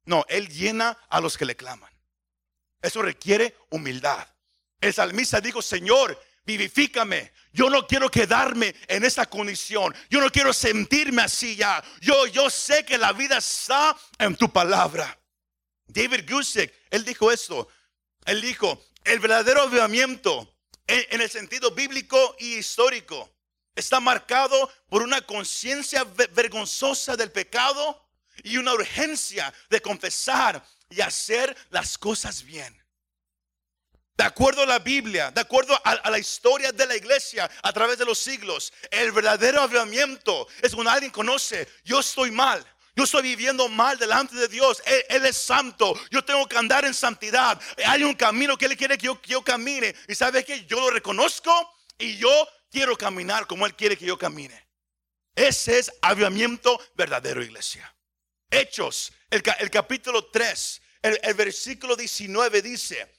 No, 0.07 0.27
Él 0.29 0.48
llena 0.48 0.98
a 1.09 1.20
los 1.20 1.38
que 1.38 1.44
le 1.44 1.55
claman. 1.55 1.90
Eso 2.83 3.00
requiere 3.00 3.57
humildad. 3.70 4.27
El 4.81 4.92
salmista 4.92 5.40
dijo, 5.40 5.62
Señor, 5.62 6.20
vivifícame. 6.44 7.33
Yo 7.53 7.70
no 7.70 7.87
quiero 7.87 8.11
quedarme 8.11 8.74
en 8.88 9.05
esa 9.05 9.27
condición. 9.27 9.94
Yo 10.11 10.20
no 10.20 10.31
quiero 10.31 10.53
sentirme 10.53 11.22
así 11.22 11.55
ya. 11.55 11.83
Yo, 12.00 12.27
yo 12.27 12.50
sé 12.50 12.85
que 12.85 12.98
la 12.98 13.12
vida 13.12 13.38
está 13.38 13.96
en 14.18 14.35
tu 14.35 14.53
palabra. 14.53 15.16
David 15.87 16.29
Gusick, 16.29 16.74
él 16.90 17.05
dijo 17.05 17.31
esto. 17.31 17.68
Él 18.27 18.40
dijo, 18.40 18.85
el 19.05 19.20
verdadero 19.20 19.62
avivamiento 19.62 20.57
en, 20.88 21.07
en 21.11 21.20
el 21.20 21.31
sentido 21.31 21.70
bíblico 21.70 22.35
y 22.40 22.55
histórico 22.55 23.34
está 23.75 24.01
marcado 24.01 24.71
por 24.89 25.03
una 25.03 25.21
conciencia 25.23 26.05
vergonzosa 26.33 27.17
del 27.17 27.33
pecado 27.33 28.05
y 28.43 28.57
una 28.57 28.73
urgencia 28.73 29.53
de 29.71 29.81
confesar 29.81 30.65
y 30.91 31.01
hacer 31.01 31.57
las 31.71 31.99
cosas 31.99 32.43
bien. 32.43 32.85
De 34.17 34.25
acuerdo 34.25 34.63
a 34.63 34.67
la 34.67 34.79
Biblia, 34.79 35.33
de 35.33 35.41
acuerdo 35.41 35.81
a, 35.85 36.09
la 36.09 36.19
historia 36.19 36.71
de 36.71 36.87
la 36.87 36.95
iglesia 36.95 37.51
a 37.63 37.73
través 37.73 37.99
de 37.99 38.05
los 38.05 38.19
siglos, 38.19 38.73
el 38.91 39.11
verdadero 39.11 39.61
avivamiento 39.61 40.47
es 40.63 40.73
cuando 40.73 40.93
alguien 40.93 41.11
conoce, 41.11 41.69
yo 41.85 42.01
estoy 42.01 42.31
mal, 42.31 42.65
Yo 42.97 43.03
estoy 43.03 43.23
viviendo 43.23 43.69
mal 43.69 43.99
delante 43.99 44.37
de 44.37 44.47
Dios. 44.47 44.81
Él, 44.87 45.27
es 45.27 45.37
santo. 45.37 45.99
Yo 46.13 46.25
tengo 46.25 46.47
que 46.47 46.57
andar 46.57 46.85
en 46.85 46.95
santidad. 46.95 47.61
Hay 47.85 48.05
un 48.05 48.15
camino 48.15 48.57
que 48.57 48.67
Él 48.67 48.77
quiere 48.77 48.97
que 48.97 49.07
yo, 49.07 49.21
que 49.21 49.33
yo 49.33 49.43
camine. 49.43 49.93
Y 50.07 50.15
sabes 50.15 50.45
que 50.45 50.65
yo 50.65 50.79
lo 50.79 50.91
reconozco 50.91 51.51
y 51.99 52.17
yo 52.19 52.49
quiero 52.75 52.99
caminar 52.99 53.47
como 53.47 53.67
Él 53.67 53.77
quiere 53.77 53.97
que 53.97 54.05
yo 54.05 54.19
camine. 54.19 54.67
Ese 55.37 55.79
es 55.79 55.93
avivamiento 56.03 56.81
verdadero, 56.97 57.43
iglesia. 57.43 57.95
Hechos, 58.51 59.13
el, 59.31 59.43
capítulo 59.71 60.27
3, 60.27 60.83
el, 61.03 61.35
versículo 61.35 61.95
19 61.95 62.63
dice, 62.63 63.13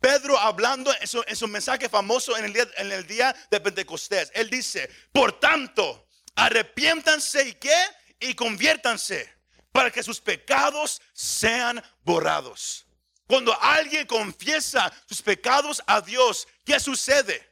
Pedro 0.00 0.38
hablando 0.38 0.90
en 1.00 1.36
su, 1.36 1.48
mensaje 1.48 1.88
famoso 1.90 2.36
en 2.36 2.46
el, 2.46 3.06
día, 3.06 3.36
de 3.50 3.60
Pentecostés, 3.60 4.30
él 4.34 4.48
dice, 4.48 4.90
por 5.12 5.38
tanto, 5.38 6.08
arrepiéntanse 6.34 7.46
y 7.46 7.52
qué, 7.54 7.76
y 8.20 8.34
conviértanse 8.34 9.30
para 9.70 9.90
que 9.90 10.02
sus 10.02 10.20
pecados 10.20 11.00
sean 11.12 11.82
borrados. 12.02 12.86
Cuando 13.26 13.58
alguien 13.60 14.06
confiesa 14.06 14.90
sus 15.06 15.20
pecados 15.20 15.82
a 15.86 16.00
Dios, 16.00 16.48
¿qué 16.64 16.80
sucede? 16.80 17.47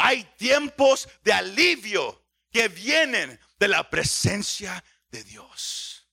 Hay 0.00 0.24
tiempos 0.36 1.08
de 1.22 1.32
alivio 1.32 2.24
que 2.50 2.68
vienen 2.68 3.38
de 3.58 3.68
la 3.68 3.88
presencia 3.88 4.82
de 5.10 5.22
Dios. 5.24 6.08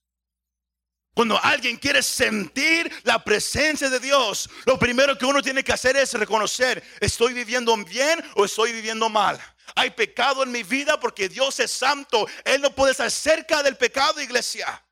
Cuando 1.14 1.42
alguien 1.42 1.76
quiere 1.78 2.02
sentir 2.02 2.92
la 3.02 3.24
presencia 3.24 3.90
de 3.90 3.98
Dios, 3.98 4.48
lo 4.66 4.78
primero 4.78 5.18
que 5.18 5.26
uno 5.26 5.42
tiene 5.42 5.64
que 5.64 5.72
hacer 5.72 5.96
es 5.96 6.12
reconocer, 6.12 6.80
¿estoy 7.00 7.32
viviendo 7.32 7.76
bien 7.78 8.22
o 8.36 8.44
estoy 8.44 8.72
viviendo 8.72 9.08
mal? 9.08 9.40
Hay 9.74 9.90
pecado 9.90 10.42
en 10.42 10.52
mi 10.52 10.62
vida 10.62 11.00
porque 11.00 11.28
Dios 11.28 11.58
es 11.58 11.72
santo. 11.72 12.28
Él 12.44 12.60
no 12.60 12.74
puede 12.74 12.92
estar 12.92 13.10
cerca 13.10 13.62
del 13.62 13.76
pecado, 13.76 14.20
iglesia. 14.20 14.84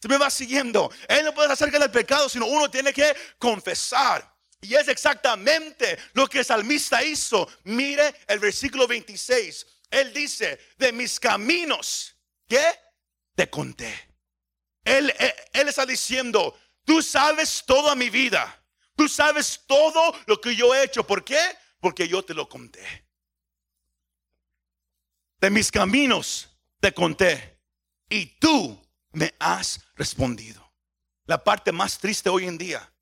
Se 0.00 0.06
me 0.06 0.18
va 0.18 0.30
siguiendo. 0.30 0.92
Él 1.08 1.24
no 1.24 1.34
puede 1.34 1.46
estar 1.46 1.66
cerca 1.66 1.78
del 1.78 1.90
pecado, 1.90 2.28
sino 2.28 2.46
uno 2.46 2.70
tiene 2.70 2.92
que 2.92 3.16
confesar. 3.38 4.33
Y 4.64 4.74
es 4.74 4.88
exactamente 4.88 5.98
lo 6.14 6.26
que 6.26 6.38
el 6.38 6.44
salmista 6.44 7.04
hizo. 7.04 7.46
Mire 7.64 8.14
el 8.26 8.38
versículo 8.38 8.86
26. 8.86 9.66
Él 9.90 10.12
dice, 10.12 10.58
de 10.78 10.90
mis 10.92 11.20
caminos, 11.20 12.16
¿qué? 12.48 12.64
Te 13.34 13.50
conté. 13.50 13.92
Él, 14.82 15.14
él, 15.52 15.68
está 15.68 15.84
diciendo, 15.84 16.58
tú 16.84 17.02
sabes 17.02 17.62
toda 17.66 17.94
mi 17.94 18.08
vida. 18.08 18.62
Tú 18.96 19.08
sabes 19.08 19.60
todo 19.66 20.14
lo 20.26 20.40
que 20.40 20.56
yo 20.56 20.74
he 20.74 20.84
hecho. 20.84 21.06
¿Por 21.06 21.24
qué? 21.24 21.40
Porque 21.80 22.08
yo 22.08 22.24
te 22.24 22.32
lo 22.32 22.48
conté. 22.48 23.06
De 25.40 25.50
mis 25.50 25.70
caminos 25.70 26.48
te 26.80 26.92
conté. 26.92 27.60
Y 28.08 28.26
tú 28.38 28.80
me 29.12 29.34
has 29.38 29.80
respondido. 29.94 30.72
La 31.26 31.42
parte 31.42 31.72
más 31.72 31.98
triste 31.98 32.30
hoy 32.30 32.46
en 32.46 32.56
día 32.56 32.93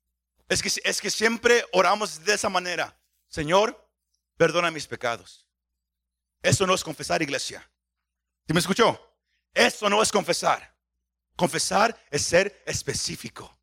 es 0.49 0.61
que, 0.61 0.71
es 0.83 1.01
que 1.01 1.09
siempre 1.09 1.65
oramos 1.71 2.23
de 2.23 2.33
esa 2.33 2.49
manera. 2.49 2.99
Señor, 3.27 3.89
perdona 4.37 4.71
mis 4.71 4.87
pecados. 4.87 5.47
Eso 6.41 6.67
no 6.67 6.73
es 6.73 6.83
confesar, 6.83 7.21
iglesia. 7.21 7.69
¿Sí 8.45 8.53
me 8.53 8.59
escuchó? 8.59 8.99
Eso 9.53 9.89
no 9.89 10.01
es 10.01 10.11
confesar. 10.11 10.75
Confesar 11.35 11.97
es 12.11 12.23
ser 12.23 12.61
específico. 12.65 13.57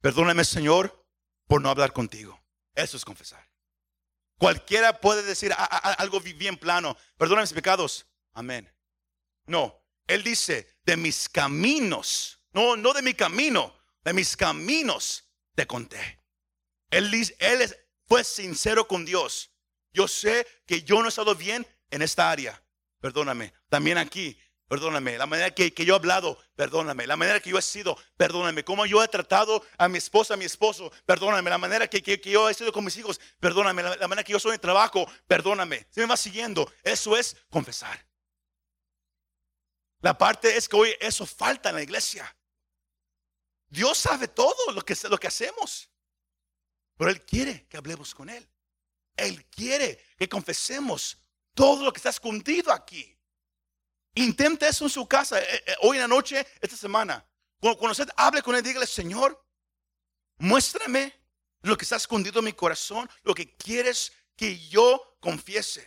Perdóname, 0.00 0.44
Señor, 0.44 1.06
por 1.46 1.62
no 1.62 1.70
hablar 1.70 1.92
contigo. 1.92 2.40
Eso 2.74 2.96
es 2.96 3.04
confesar. 3.04 3.48
Cualquiera 4.38 5.00
puede 5.00 5.22
decir 5.22 5.54
algo 5.56 6.20
bien 6.20 6.56
plano. 6.56 6.96
Perdóname 7.16 7.44
mis 7.44 7.52
pecados. 7.52 8.06
Amén. 8.32 8.72
No, 9.46 9.82
Él 10.06 10.22
dice, 10.22 10.78
de 10.84 10.96
mis 10.96 11.28
caminos. 11.28 12.40
No, 12.52 12.76
no 12.76 12.92
de 12.92 13.02
mi 13.02 13.14
camino. 13.14 13.74
De 14.02 14.12
mis 14.12 14.36
caminos 14.36 15.29
te 15.54 15.66
conté. 15.66 16.20
Él, 16.90 17.12
él 17.38 17.76
fue 18.06 18.24
sincero 18.24 18.86
con 18.88 19.04
Dios. 19.04 19.50
Yo 19.92 20.08
sé 20.08 20.46
que 20.66 20.82
yo 20.82 21.00
no 21.00 21.06
he 21.06 21.08
estado 21.08 21.34
bien 21.34 21.66
en 21.90 22.02
esta 22.02 22.30
área, 22.30 22.62
perdóname. 23.00 23.52
También 23.68 23.98
aquí, 23.98 24.38
perdóname. 24.70 25.18
La 25.18 25.26
manera 25.26 25.50
que, 25.50 25.72
yo 25.72 25.94
he 25.94 25.96
hablado, 25.96 26.38
perdóname. 26.54 27.06
La 27.06 27.16
manera 27.16 27.40
que 27.40 27.50
yo 27.50 27.58
he 27.58 27.62
sido, 27.62 27.98
perdóname. 28.16 28.64
Cómo 28.64 28.86
yo 28.86 29.02
he 29.02 29.08
tratado 29.08 29.64
a 29.76 29.88
mi 29.88 29.98
esposa, 29.98 30.34
a 30.34 30.36
mi 30.36 30.44
esposo, 30.44 30.92
perdóname. 31.04 31.50
La 31.50 31.58
manera 31.58 31.88
que, 31.88 32.00
yo 32.24 32.48
he 32.48 32.54
sido 32.54 32.72
con 32.72 32.84
mis 32.84 32.96
hijos, 32.96 33.20
perdóname. 33.40 33.82
La, 33.82 34.06
manera 34.06 34.22
que 34.22 34.32
yo 34.32 34.38
soy 34.38 34.54
en 34.54 34.60
trabajo, 34.60 35.10
perdóname. 35.26 35.86
Si 35.90 36.00
me 36.00 36.06
va 36.06 36.16
siguiendo, 36.16 36.72
eso 36.84 37.16
es 37.16 37.36
confesar. 37.50 38.06
La 40.02 40.16
parte 40.16 40.56
es 40.56 40.68
que 40.68 40.76
hoy 40.76 40.94
eso 41.00 41.26
falta 41.26 41.70
en 41.70 41.74
la 41.74 41.82
iglesia. 41.82 42.34
Dios 43.70 43.96
sabe 43.96 44.28
todo 44.28 44.72
lo 44.72 44.82
que, 44.84 44.96
lo 45.08 45.18
que 45.18 45.28
hacemos. 45.28 45.88
Pero 46.96 47.10
Él 47.10 47.24
quiere 47.24 47.66
que 47.66 47.78
hablemos 47.78 48.14
con 48.14 48.28
Él. 48.28 48.46
Él 49.16 49.46
quiere 49.46 50.04
que 50.18 50.28
confesemos 50.28 51.16
todo 51.54 51.84
lo 51.84 51.92
que 51.92 51.98
está 51.98 52.10
escondido 52.10 52.72
aquí. 52.72 53.16
Intente 54.14 54.66
eso 54.66 54.84
en 54.84 54.90
su 54.90 55.06
casa 55.06 55.40
eh, 55.40 55.64
eh, 55.66 55.74
hoy 55.82 55.96
en 55.96 56.02
la 56.02 56.08
noche, 56.08 56.46
esta 56.60 56.76
semana. 56.76 57.24
Cuando, 57.60 57.90
usted 57.90 58.08
hable 58.16 58.42
con 58.42 58.56
él, 58.56 58.62
dígale, 58.62 58.86
Señor, 58.86 59.38
muéstrame 60.38 61.14
lo 61.62 61.76
que 61.76 61.84
está 61.84 61.96
escondido 61.96 62.38
en 62.38 62.46
mi 62.46 62.52
corazón, 62.54 63.08
lo 63.22 63.34
que 63.34 63.54
quieres 63.56 64.12
que 64.34 64.58
yo 64.68 65.18
confiese. 65.20 65.86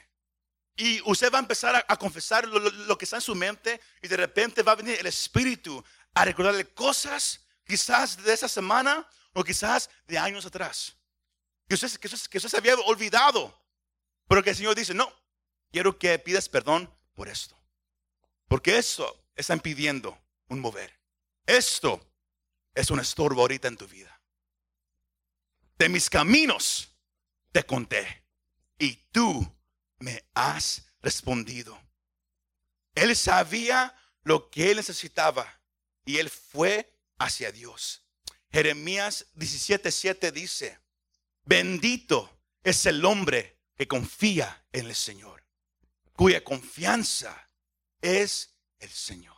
Y 0.75 1.01
usted 1.09 1.31
va 1.31 1.39
a 1.39 1.41
empezar 1.41 1.85
a, 1.87 1.97
confesar 1.97 2.47
lo, 2.47 2.97
que 2.97 3.05
está 3.05 3.17
en 3.17 3.21
su 3.21 3.35
mente 3.35 3.81
y 4.01 4.07
de 4.07 4.17
repente 4.17 4.63
va 4.63 4.73
a 4.73 4.75
venir 4.75 4.99
el 4.99 5.07
Espíritu 5.07 5.83
a 6.13 6.25
recordarle 6.25 6.73
cosas 6.73 7.42
quizás 7.65 8.17
de 8.17 8.33
esa 8.33 8.47
semana 8.47 9.07
o 9.33 9.43
quizás 9.43 9.89
de 10.07 10.17
años 10.17 10.45
atrás. 10.45 10.95
Que 11.67 11.75
usted, 11.75 11.91
que 11.99 12.09
que 12.09 12.37
usted 12.37 12.49
se 12.49 12.57
había 12.57 12.75
olvidado. 12.75 13.57
Pero 14.27 14.43
que 14.43 14.51
el 14.51 14.55
Señor 14.55 14.75
dice, 14.75 14.93
no, 14.93 15.11
quiero 15.71 15.97
que 15.97 16.17
pidas 16.19 16.49
perdón 16.49 16.91
por 17.13 17.27
esto. 17.27 17.57
Porque 18.47 18.77
esto 18.77 19.27
está 19.35 19.53
impidiendo 19.53 20.17
un 20.47 20.59
mover. 20.59 20.99
Esto 21.45 22.05
es 22.73 22.89
un 22.89 22.99
estorbo 22.99 23.41
ahorita 23.41 23.67
en 23.67 23.77
tu 23.77 23.87
vida. 23.87 24.19
De 25.77 25.89
mis 25.89 26.09
caminos 26.09 26.89
te 27.51 27.63
conté 27.65 28.23
y 28.77 28.95
tú 29.11 29.45
me 29.99 30.23
has 30.33 30.85
respondido. 31.01 31.79
Él 32.95 33.15
sabía 33.15 33.95
lo 34.23 34.49
que 34.49 34.71
él 34.71 34.77
necesitaba 34.77 35.59
y 36.05 36.17
él 36.17 36.29
fue 36.29 36.92
hacia 37.23 37.51
Dios. 37.51 38.03
Jeremías 38.51 39.27
17:7 39.35 40.31
dice, 40.31 40.79
bendito 41.43 42.39
es 42.63 42.85
el 42.85 43.03
hombre 43.05 43.57
que 43.75 43.87
confía 43.87 44.65
en 44.71 44.87
el 44.87 44.95
Señor 44.95 45.43
cuya 46.15 46.43
confianza 46.43 47.49
es 48.01 48.55
el 48.79 48.89
Señor. 48.89 49.35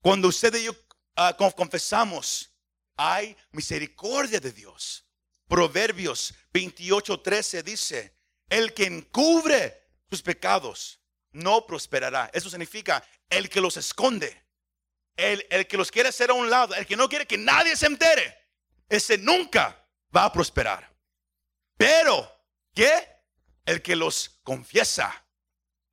Cuando 0.00 0.28
usted 0.28 0.54
y 0.54 0.64
yo 0.64 0.76
ah, 1.16 1.36
confesamos, 1.56 2.50
hay 2.96 3.36
misericordia 3.52 4.40
de 4.40 4.52
Dios. 4.52 5.04
Proverbios 5.46 6.34
28:13 6.52 7.62
dice, 7.62 8.16
el 8.48 8.72
que 8.74 8.84
encubre 8.84 9.88
sus 10.08 10.22
pecados 10.22 11.00
no 11.32 11.66
prosperará. 11.66 12.30
Eso 12.32 12.50
significa 12.50 13.04
el 13.28 13.48
que 13.48 13.60
los 13.60 13.76
esconde, 13.76 14.44
el, 15.20 15.46
el 15.50 15.66
que 15.66 15.76
los 15.76 15.90
quiere 15.90 16.08
hacer 16.08 16.30
a 16.30 16.34
un 16.34 16.48
lado, 16.48 16.74
el 16.74 16.86
que 16.86 16.96
no 16.96 17.08
quiere 17.08 17.26
que 17.26 17.38
nadie 17.38 17.76
se 17.76 17.86
entere, 17.86 18.36
ese 18.88 19.18
nunca 19.18 19.86
va 20.14 20.24
a 20.24 20.32
prosperar. 20.32 20.90
Pero, 21.76 22.30
¿qué? 22.74 23.08
El 23.64 23.82
que 23.82 23.96
los 23.96 24.40
confiesa 24.42 25.24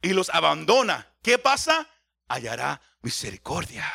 y 0.02 0.10
los 0.10 0.30
abandona, 0.30 1.16
¿qué 1.22 1.38
pasa? 1.38 1.90
Hallará 2.28 2.82
misericordia. 3.02 3.86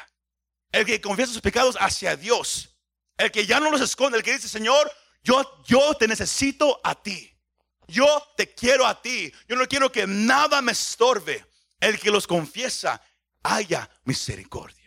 El 0.71 0.87
que 0.87 1.01
confiesa 1.01 1.33
sus 1.33 1.43
pecados 1.43 1.77
hacia 1.81 2.17
Dios, 2.17 2.77
el 3.19 3.31
que 3.31 3.47
ya 3.47 3.61
no 3.61 3.71
los 3.71 3.81
esconde, 3.81 4.19
el 4.19 4.25
que 4.25 4.33
dice, 4.33 4.49
Señor, 4.49 4.91
yo, 5.23 5.63
yo 5.65 5.95
te 5.95 6.09
necesito 6.09 6.81
a 6.83 6.95
ti. 6.95 7.29
Yo 7.87 8.07
te 8.37 8.55
quiero 8.55 8.87
a 8.87 9.01
ti. 9.01 9.33
Yo 9.49 9.57
no 9.57 9.67
quiero 9.67 9.93
que 9.93 10.07
nada 10.07 10.63
me 10.63 10.73
estorbe. 10.73 11.45
El 11.79 11.99
que 11.99 12.11
los 12.11 12.27
confiesa, 12.27 13.03
haya 13.43 13.89
misericordia. 14.05 14.82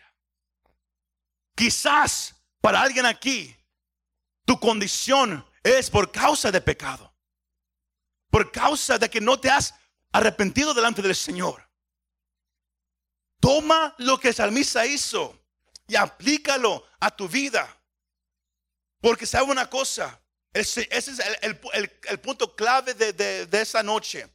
Quizás 1.56 2.36
para 2.62 2.82
alguien 2.82 3.06
aquí, 3.06 3.56
tu 4.46 4.60
condición 4.60 5.46
es 5.64 5.90
por 5.90 6.12
causa 6.12 6.52
de 6.52 6.62
pecado. 6.62 7.14
Por 8.30 8.52
causa 8.52 8.98
de 8.98 9.10
que 9.10 9.22
no 9.22 9.40
te 9.40 9.50
has 9.50 9.74
arrepentido 10.12 10.74
delante 10.74 11.02
del 11.02 11.16
Señor. 11.16 11.68
Toma 13.40 13.96
lo 13.98 14.20
que 14.20 14.30
el 14.30 14.36
salmista 14.36 14.86
hizo 14.86 15.42
y 15.88 15.96
aplícalo 15.96 16.86
a 17.00 17.16
tu 17.16 17.28
vida. 17.28 17.82
Porque 19.00 19.26
sabe 19.26 19.52
una 19.52 19.70
cosa, 19.70 20.20
ese, 20.52 20.88
es 20.92 21.20
el, 21.42 22.20
punto 22.20 22.56
clave 22.56 22.94
de, 22.94 23.14
de 23.46 23.62
esa 23.62 23.84
noche. 23.84 24.28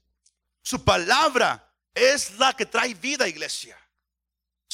Su 0.63 0.85
palabra 0.85 1.75
es 1.95 2.39
la 2.39 2.55
que 2.55 2.67
trae 2.67 2.95
vida, 2.95 3.27
iglesia. 3.27 3.77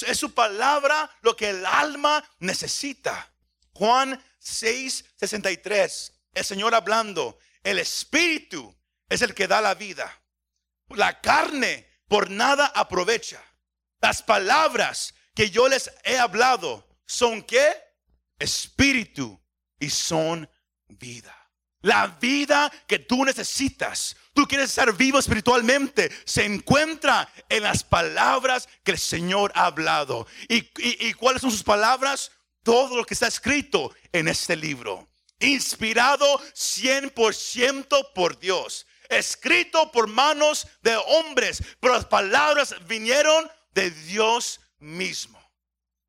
Es 0.03 0.19
su 0.19 0.35
palabra 0.35 1.11
lo 1.23 1.37
que 1.37 1.51
el 1.51 1.65
alma 1.65 2.23
necesita. 2.39 3.33
Juan 3.73 4.23
6, 4.39 5.05
63. 5.17 6.13
El 6.35 6.45
Señor 6.45 6.75
hablando. 6.75 7.39
El 7.63 7.79
Espíritu 7.79 8.75
es 9.09 9.23
el 9.23 9.35
que 9.35 9.49
da 9.49 9.61
la 9.61 9.75
vida. 9.75 10.23
La 10.89 11.21
carne 11.21 11.89
por 12.09 12.31
nada 12.31 12.67
aprovecha. 12.67 13.43
Las 14.01 14.23
palabras 14.23 15.15
que 15.35 15.51
yo 15.51 15.69
les 15.69 15.91
he 16.05 16.19
hablado 16.19 16.87
son 17.07 17.43
qué? 17.43 17.75
Espíritu 18.39 19.41
y 19.79 19.91
son 19.91 20.49
vida. 20.89 21.46
La 21.83 22.07
vida 22.07 22.73
que 22.87 22.99
tú 22.99 23.25
necesitas, 23.25 24.17
tú 24.33 24.47
quieres 24.47 24.71
estar 24.71 24.93
vivo 24.97 25.19
espiritualmente, 25.19 26.11
se 26.25 26.45
encuentra 26.45 27.29
en 27.49 27.63
las 27.63 27.85
palabras 27.85 28.69
que 28.83 28.93
el 28.93 28.99
Señor 28.99 29.53
ha 29.55 29.67
hablado. 29.67 30.27
¿Y, 30.49 31.13
cuáles 31.15 31.43
son 31.43 31.51
sus 31.51 31.63
palabras? 31.63 32.33
Todo 32.63 32.97
lo 32.97 33.05
que 33.05 33.15
está 33.15 33.29
escrito 33.29 33.95
en 34.13 34.29
este 34.29 34.57
libro. 34.57 35.09
Inspirado 35.39 36.41
100% 36.55 38.13
por 38.15 38.39
Dios. 38.39 38.87
Escrito 39.09 39.93
por 39.93 40.09
manos 40.09 40.67
de 40.83 40.97
hombres, 40.97 41.63
pero 41.79 41.95
las 41.95 42.07
palabras 42.07 42.75
vinieron 42.89 43.49
de 43.73 43.91
Dios 43.91 44.61
mismo. 44.81 45.39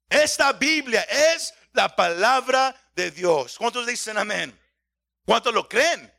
Esta 0.10 0.54
Biblia 0.54 1.02
es 1.02 1.54
la 1.74 1.96
palabra 1.96 2.76
de 2.96 3.12
Dios. 3.12 3.58
¿Cuántos 3.58 3.86
dicen 3.86 4.18
amén? 4.18 4.58
¿Cuántos 5.28 5.54
lo 5.54 5.68
creen? 5.68 6.10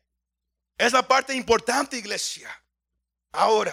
Es 0.76 0.92
la 0.92 1.08
parte 1.08 1.34
importante, 1.34 1.96
iglesia. 1.96 2.50
Ahora, 3.32 3.72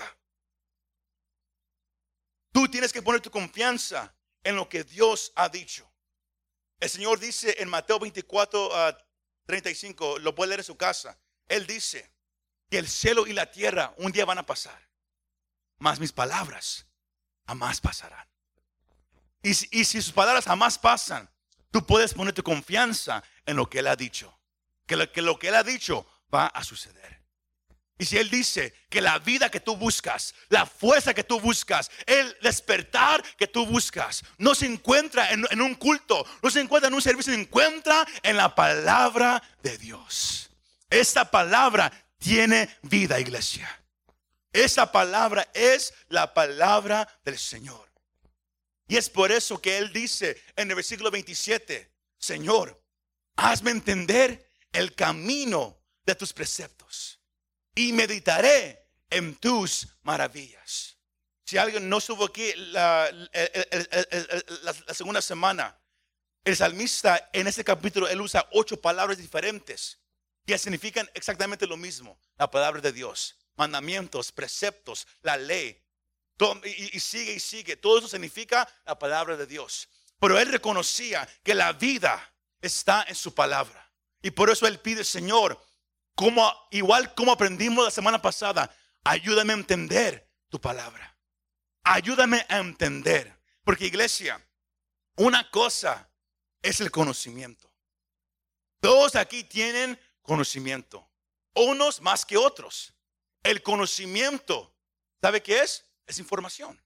tú 2.53 2.69
tienes 2.69 2.93
que 2.93 3.01
poner 3.01 3.19
tu 3.19 3.29
confianza 3.29 4.15
en 4.43 4.55
lo 4.55 4.69
que 4.69 4.85
Dios 4.85 5.33
ha 5.35 5.49
dicho. 5.49 5.91
El 6.79 6.89
Señor 6.89 7.19
dice 7.19 7.53
en 7.59 7.67
Mateo 7.67 7.99
24 7.99 8.69
35, 9.45 10.19
lo 10.19 10.33
puede 10.33 10.51
leer 10.51 10.61
en 10.61 10.65
su 10.65 10.77
casa. 10.77 11.19
Él 11.49 11.67
dice 11.67 12.09
que 12.69 12.77
el 12.77 12.87
cielo 12.87 13.27
y 13.27 13.33
la 13.33 13.51
tierra 13.51 13.93
un 13.97 14.13
día 14.13 14.23
van 14.23 14.37
a 14.37 14.45
pasar, 14.45 14.87
mas 15.79 15.99
mis 15.99 16.13
palabras 16.13 16.87
jamás 17.45 17.81
pasarán. 17.81 18.25
Y, 19.43 19.49
y 19.49 19.83
si 19.83 20.01
sus 20.01 20.13
palabras 20.13 20.45
jamás 20.45 20.79
pasan, 20.79 21.29
tú 21.71 21.85
puedes 21.85 22.13
poner 22.13 22.33
tu 22.33 22.41
confianza 22.41 23.21
en 23.45 23.57
lo 23.57 23.69
que 23.69 23.79
Él 23.79 23.87
ha 23.87 23.97
dicho. 23.97 24.39
Que 24.85 24.95
lo, 24.95 25.11
que 25.11 25.21
lo 25.21 25.39
que 25.39 25.47
Él 25.47 25.55
ha 25.55 25.63
dicho 25.63 26.05
va 26.33 26.47
a 26.47 26.63
suceder. 26.63 27.15
Y 27.97 28.05
si 28.05 28.17
Él 28.17 28.29
dice 28.29 28.73
que 28.89 28.99
la 28.99 29.19
vida 29.19 29.49
que 29.49 29.61
tú 29.61 29.77
buscas, 29.77 30.35
la 30.49 30.65
fuerza 30.65 31.13
que 31.13 31.23
tú 31.23 31.39
buscas, 31.39 31.89
el 32.05 32.35
despertar 32.41 33.23
que 33.37 33.47
tú 33.47 33.65
buscas, 33.65 34.23
no 34.37 34.53
se 34.53 34.65
encuentra 34.65 35.31
en, 35.31 35.61
un 35.61 35.75
culto, 35.75 36.25
no 36.41 36.49
se 36.49 36.59
encuentra 36.59 36.89
en 36.89 36.93
un 36.93 37.01
servicio, 37.01 37.33
se 37.33 37.39
encuentra 37.39 38.05
en 38.21 38.35
la 38.35 38.53
palabra 38.53 39.41
de 39.63 39.77
Dios. 39.77 40.49
Esta 40.89 41.31
palabra 41.31 41.91
tiene 42.17 42.69
vida, 42.81 43.19
iglesia. 43.19 43.81
Esa 44.51 44.91
palabra 44.91 45.49
es 45.53 45.93
la 46.09 46.33
palabra 46.33 47.07
del 47.23 47.37
Señor. 47.37 47.89
Y 48.87 48.97
es 48.97 49.09
por 49.09 49.31
eso 49.31 49.61
que 49.61 49.77
Él 49.77 49.93
dice 49.93 50.41
en 50.57 50.69
el 50.69 50.75
versículo 50.75 51.11
27, 51.11 51.91
Señor, 52.17 52.81
hazme 53.37 53.71
entender 53.71 54.44
el 54.75 54.93
camino 54.93 55.81
de 56.05 56.15
tus 56.15 56.33
preceptos 56.33 57.19
y 57.73 57.93
meditaré 57.93 58.89
en 59.09 59.35
tus 59.35 59.87
maravillas. 60.03 60.97
Si 61.45 61.57
alguien 61.57 61.87
no 61.87 61.99
estuvo 61.99 62.25
aquí 62.25 62.53
la, 62.55 63.09
segunda 64.93 65.21
semana, 65.21 65.79
el 66.43 66.55
salmista 66.55 67.29
en 67.33 67.47
este 67.47 67.63
capítulo, 67.63 68.07
él 68.07 68.21
usa 68.21 68.47
ocho 68.51 68.79
palabras 68.79 69.17
diferentes 69.17 69.99
que 70.45 70.57
significan 70.57 71.09
exactamente 71.13 71.65
lo 71.67 71.77
mismo. 71.77 72.19
La 72.37 72.49
palabra 72.49 72.81
de 72.81 72.91
Dios, 72.91 73.37
mandamientos, 73.55 74.31
preceptos, 74.31 75.07
la 75.21 75.37
ley, 75.37 75.81
y, 76.63 76.99
sigue 76.99 77.33
y 77.33 77.39
sigue. 77.39 77.77
Todo 77.77 77.99
eso 77.99 78.07
significa 78.07 78.67
la 78.85 78.97
palabra 78.99 79.37
de 79.37 79.45
Dios. 79.45 79.87
Pero 80.19 80.39
él 80.39 80.51
reconocía 80.51 81.27
que 81.43 81.55
la 81.55 81.73
vida 81.73 82.33
está 82.61 83.05
en 83.07 83.15
su 83.15 83.33
palabra. 83.33 83.84
Y 84.25 84.31
por 84.31 84.49
eso 84.49 84.65
él 84.65 84.79
pide, 84.79 85.03
Señor, 85.03 85.63
como, 86.15 86.51
igual 86.71 87.13
como 87.13 87.31
aprendimos 87.31 87.85
la 87.85 87.91
semana 87.91 88.19
pasada, 88.19 88.75
ayúdame 89.03 89.53
a 89.53 89.57
entender 89.57 90.27
tu 90.49 90.59
palabra. 90.59 91.15
Ayúdame 91.83 92.43
a 92.49 92.57
entender. 92.57 93.39
Porque 93.63 93.85
iglesia, 93.85 94.43
una 95.17 95.47
cosa 95.51 96.09
es 96.63 96.81
el 96.81 96.89
conocimiento. 96.89 97.71
Todos 98.79 99.15
aquí 99.15 99.43
tienen 99.43 99.99
conocimiento. 100.23 101.07
Unos 101.53 102.01
más 102.01 102.25
que 102.25 102.35
otros. 102.35 102.95
El 103.43 103.61
conocimiento, 103.61 104.75
¿sabe 105.21 105.43
qué 105.43 105.59
es? 105.59 105.85
es 106.07 106.17
información. 106.17 106.83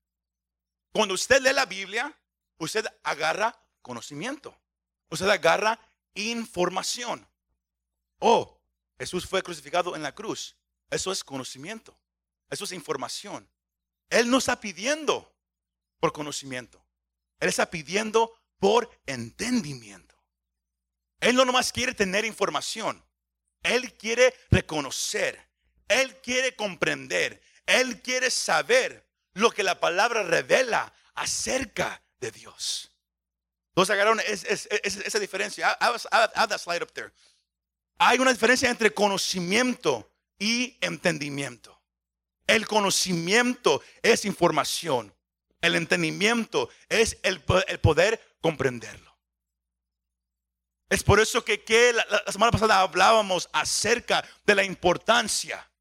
Cuando 0.91 1.13
usted 1.13 1.41
lee 1.41 1.53
la 1.53 1.65
Biblia, 1.65 2.13
usted 2.57 2.85
agarra 3.01 3.57
conocimiento. 3.81 4.53
Usted 5.09 5.29
agarra 5.29 5.79
información. 6.15 7.27
Oh, 8.19 8.59
Jesús 8.97 9.25
fue 9.25 9.41
crucificado 9.41 9.95
en 9.95 10.03
la 10.03 10.13
cruz. 10.13 10.55
Eso 10.89 11.11
es 11.11 11.23
conocimiento. 11.23 11.97
Eso 12.49 12.65
es 12.65 12.71
información. 12.71 13.49
Él 14.09 14.29
no 14.29 14.37
está 14.37 14.59
pidiendo 14.59 15.33
por 15.99 16.11
conocimiento. 16.13 16.83
Él 17.39 17.49
está 17.49 17.69
pidiendo 17.69 18.33
por 18.57 18.89
entendimiento. 19.05 20.15
Él 21.19 21.35
no 21.35 21.45
nomás 21.45 21.71
quiere 21.71 21.93
tener 21.93 22.25
información. 22.25 23.03
Él 23.63 23.93
quiere 23.95 24.33
reconocer. 24.49 25.49
Él 25.87 26.15
quiere 26.21 26.55
comprender. 26.55 27.41
Él 27.65 28.01
quiere 28.01 28.31
saber 28.31 29.07
lo 29.33 29.51
que 29.51 29.63
la 29.63 29.79
palabra 29.79 30.23
revela 30.23 30.93
acerca 31.13 32.01
de 32.19 32.31
Dios. 32.31 32.91
Entonces 33.79 33.93
agarraron 33.93 34.19
esa 34.25 35.19
diferencia. 35.19 35.71
Add 35.79 36.49
that 36.49 36.59
slide 36.59 36.83
up 36.83 36.91
there. 36.91 37.13
Hay 37.97 38.19
una 38.19 38.31
diferencia 38.31 38.69
entre 38.69 38.93
conocimiento 38.93 40.11
y 40.37 40.77
entendimiento. 40.81 41.81
El 42.45 42.67
conocimiento 42.67 43.81
es 44.01 44.25
información. 44.25 45.15
El 45.61 45.75
entendimiento 45.75 46.69
es 46.89 47.19
el, 47.23 47.39
poder 47.39 48.21
comprenderlo. 48.41 49.17
Es 50.89 51.01
por 51.01 51.21
eso 51.21 51.45
que, 51.45 51.93
la, 51.93 52.05
la, 52.25 52.31
semana 52.33 52.51
pasada 52.51 52.81
hablábamos 52.81 53.47
acerca 53.53 54.27
de 54.45 54.55
la 54.55 54.63
importancia, 54.65 55.71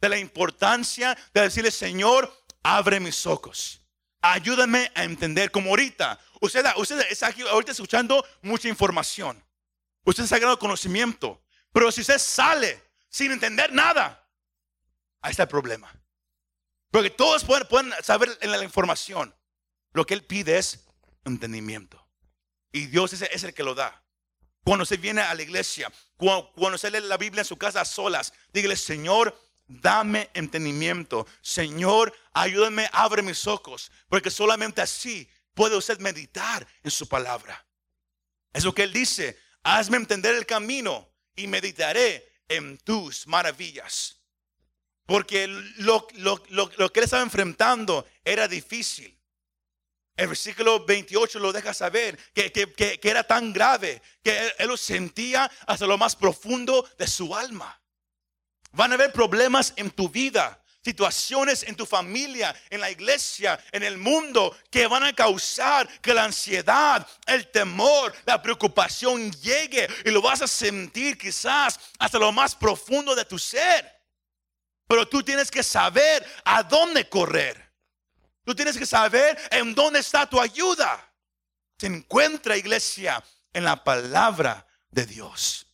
de 0.00 0.08
la 0.08 0.16
importancia 0.16 1.18
de 1.34 1.42
decirle, 1.42 1.70
Señor, 1.70 2.32
abre 2.62 2.98
mis 2.98 3.26
ojos. 3.26 3.81
Ayúdame 4.22 4.90
a 4.94 5.02
entender 5.02 5.50
como 5.50 5.70
ahorita. 5.70 6.18
Usted, 6.40 6.64
usted 6.76 7.00
está 7.10 7.26
aquí 7.26 7.42
ahorita 7.42 7.72
escuchando 7.72 8.24
mucha 8.40 8.68
información. 8.68 9.42
Usted 10.04 10.22
está 10.24 10.38
ganando 10.38 10.58
conocimiento. 10.60 11.42
Pero 11.72 11.90
si 11.90 12.02
usted 12.02 12.18
sale 12.18 12.80
sin 13.08 13.32
entender 13.32 13.72
nada, 13.72 14.24
ahí 15.20 15.32
está 15.32 15.42
el 15.42 15.48
problema. 15.48 15.92
Porque 16.90 17.10
todos 17.10 17.44
pueden, 17.44 17.92
saber 18.02 18.38
en 18.40 18.50
la 18.50 18.62
información. 18.62 19.34
Lo 19.92 20.06
que 20.06 20.14
Él 20.14 20.24
pide 20.24 20.58
es 20.58 20.86
entendimiento. 21.24 22.06
Y 22.70 22.86
Dios 22.86 23.12
es, 23.12 23.44
el 23.44 23.54
que 23.54 23.64
lo 23.64 23.74
da. 23.74 24.04
Cuando 24.62 24.84
se 24.84 24.98
viene 24.98 25.20
a 25.22 25.34
la 25.34 25.42
iglesia, 25.42 25.90
cuando, 26.16 26.52
cuando 26.52 26.78
se 26.78 26.90
lee 26.90 27.00
la 27.00 27.16
Biblia 27.16 27.40
en 27.40 27.46
su 27.46 27.58
casa 27.58 27.80
a 27.80 27.84
solas, 27.84 28.32
dígale, 28.52 28.76
Señor, 28.76 29.36
dame 29.80 30.30
entendimiento. 30.34 31.26
Señor, 31.40 32.12
ayúdame, 32.32 32.88
abre 32.92 33.22
mis 33.22 33.46
ojos, 33.46 33.90
porque 34.08 34.30
solamente 34.30 34.82
así 34.82 35.28
puede 35.54 35.76
usted 35.76 35.98
meditar 35.98 36.66
en 36.82 36.90
su 36.90 37.08
palabra. 37.08 37.64
Es 38.52 38.64
lo 38.64 38.74
que 38.74 38.82
él 38.82 38.92
dice, 38.92 39.38
hazme 39.62 39.96
entender 39.96 40.34
el 40.34 40.46
camino 40.46 41.08
y 41.34 41.46
meditaré 41.46 42.42
en 42.48 42.78
tus 42.78 43.26
maravillas. 43.26 44.18
Porque 45.06 45.46
lo, 45.78 46.06
que 46.06 47.00
él 47.00 47.04
estaba 47.04 47.22
enfrentando 47.22 48.06
era 48.24 48.46
difícil. 48.46 49.18
El 50.14 50.28
versículo 50.28 50.84
28 50.84 51.38
lo 51.38 51.52
deja 51.52 51.72
saber 51.72 52.18
que, 52.34 52.52
que, 52.52 53.00
era 53.02 53.24
tan 53.24 53.52
grave 53.52 54.02
que 54.22 54.52
él 54.58 54.68
lo 54.68 54.76
sentía 54.76 55.50
hasta 55.66 55.86
lo 55.86 55.96
más 55.96 56.14
profundo 56.14 56.88
de 56.98 57.06
su 57.06 57.34
alma. 57.34 57.81
Van 58.72 58.90
a 58.90 58.94
haber 58.94 59.12
problemas 59.12 59.72
en 59.76 59.90
tu 59.90 60.08
vida, 60.08 60.58
situaciones 60.82 61.62
en 61.62 61.76
tu 61.76 61.86
familia, 61.86 62.54
en 62.70 62.80
la 62.80 62.90
iglesia, 62.90 63.62
en 63.70 63.82
el 63.82 63.98
mundo, 63.98 64.56
que 64.70 64.86
van 64.86 65.04
a 65.04 65.12
causar 65.12 65.88
que 66.00 66.14
la 66.14 66.24
ansiedad, 66.24 67.06
el 67.26 67.50
temor, 67.50 68.14
la 68.24 68.42
preocupación 68.42 69.30
llegue 69.32 69.88
y 70.04 70.10
lo 70.10 70.22
vas 70.22 70.42
a 70.42 70.48
sentir 70.48 71.16
quizás 71.18 71.78
hasta 71.98 72.18
lo 72.18 72.32
más 72.32 72.54
profundo 72.54 73.14
de 73.14 73.24
tu 73.24 73.38
ser. 73.38 74.02
Pero 74.86 75.06
tú 75.06 75.22
tienes 75.22 75.50
que 75.50 75.62
saber 75.62 76.26
a 76.44 76.62
dónde 76.62 77.08
correr. 77.08 77.72
Tú 78.44 78.54
tienes 78.54 78.76
que 78.76 78.86
saber 78.86 79.38
en 79.50 79.74
dónde 79.74 80.00
está 80.00 80.28
tu 80.28 80.40
ayuda. 80.40 81.08
Se 81.78 81.86
encuentra, 81.86 82.56
iglesia, 82.56 83.22
en 83.52 83.64
la 83.64 83.82
palabra 83.82 84.66
de 84.90 85.06
Dios. 85.06 85.66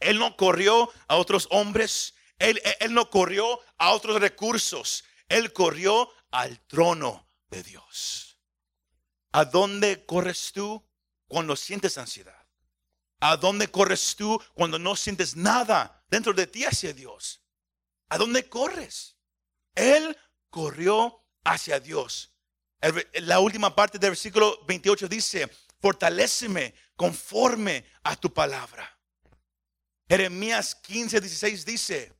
Él 0.00 0.18
no 0.18 0.36
corrió 0.36 0.92
a 1.08 1.16
otros 1.16 1.48
hombres. 1.50 2.14
Él, 2.38 2.60
no 2.90 3.10
corrió 3.10 3.60
a 3.78 3.92
otros 3.92 4.20
recursos. 4.20 5.04
Él 5.28 5.52
corrió 5.52 6.10
al 6.30 6.60
trono 6.66 7.28
de 7.48 7.62
Dios. 7.62 8.38
¿A 9.32 9.44
dónde 9.44 10.04
corres 10.04 10.52
tú 10.52 10.84
cuando 11.26 11.56
sientes 11.56 11.98
ansiedad? 11.98 12.46
¿A 13.20 13.36
dónde 13.36 13.68
corres 13.68 14.14
tú 14.16 14.40
cuando 14.54 14.78
no 14.78 14.96
sientes 14.96 15.34
nada 15.36 16.04
dentro 16.08 16.32
de 16.32 16.46
ti 16.46 16.64
hacia 16.64 16.92
Dios? 16.92 17.40
¿A 18.08 18.18
dónde 18.18 18.48
corres? 18.48 19.16
Él 19.74 20.16
corrió 20.50 21.24
hacia 21.42 21.80
Dios. 21.80 22.30
la 23.14 23.40
última 23.40 23.74
parte 23.74 23.98
del 23.98 24.10
versículo 24.10 24.62
28 24.66 25.08
dice, 25.08 25.50
fortaléceme 25.80 26.74
conforme 26.96 27.84
a 28.02 28.14
tu 28.16 28.32
palabra. 28.32 28.90
Jeremías 30.08 30.74
15, 30.74 31.20
16 31.20 31.64
dice, 31.64 32.13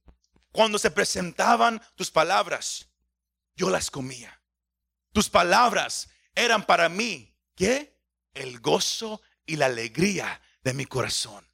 cuando 0.55 0.79
se 0.79 0.93
presentaban 0.93 1.83
tus 1.97 2.13
palabras, 2.13 2.89
yo 3.57 3.71
las 3.71 3.91
comía. 3.91 4.41
Tus 5.13 5.29
palabras 5.29 6.09
eran 6.33 6.65
para 6.65 6.89
mí, 6.89 7.37
¿qué? 7.57 8.01
El 8.35 8.61
gozo 8.61 9.21
y 9.47 9.57
la 9.57 9.67
alegría 9.67 10.41
de 10.63 10.73
mi 10.73 10.87
corazón. 10.87 11.45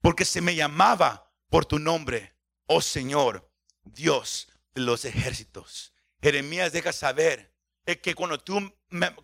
Porque 0.00 0.24
se 0.24 0.40
me 0.40 0.54
llamaba 0.54 1.34
por 1.48 1.66
tu 1.66 1.80
nombre, 1.80 2.36
oh 2.66 2.80
Señor, 2.80 3.52
Dios 3.82 4.46
de 4.72 4.82
los 4.82 5.04
ejércitos. 5.04 5.92
Jeremías 6.22 6.70
deja 6.70 6.92
saber 6.92 7.52
que 7.84 8.14
cuando 8.14 8.38
tú, 8.38 8.72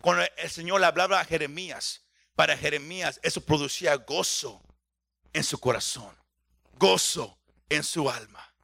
cuando 0.01 0.25
el 0.35 0.49
Señor 0.49 0.81
le 0.81 0.87
hablaba 0.87 1.21
a 1.21 1.25
Jeremías, 1.25 2.03
para 2.35 2.57
Jeremías 2.57 3.21
eso 3.23 3.39
producía 3.39 3.95
gozo 3.95 4.61
en 5.31 5.45
su 5.45 5.57
corazón, 5.57 6.13
gozo 6.73 7.39
en 7.69 7.81
su 7.81 8.09
alma. 8.09 8.54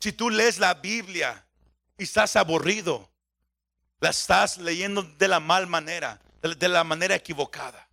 Si 0.00 0.12
tú 0.12 0.30
lees 0.30 0.58
la 0.58 0.74
Biblia 0.74 1.44
y 1.98 2.04
estás 2.04 2.34
aburrido, 2.34 3.10
la 4.00 4.10
estás 4.10 4.56
leyendo 4.56 5.02
de 5.02 5.28
la 5.28 5.40
mal 5.40 5.66
manera, 5.66 6.20
de 6.42 6.68
la 6.68 6.84
manera 6.84 7.14
equivocada. 7.14 7.86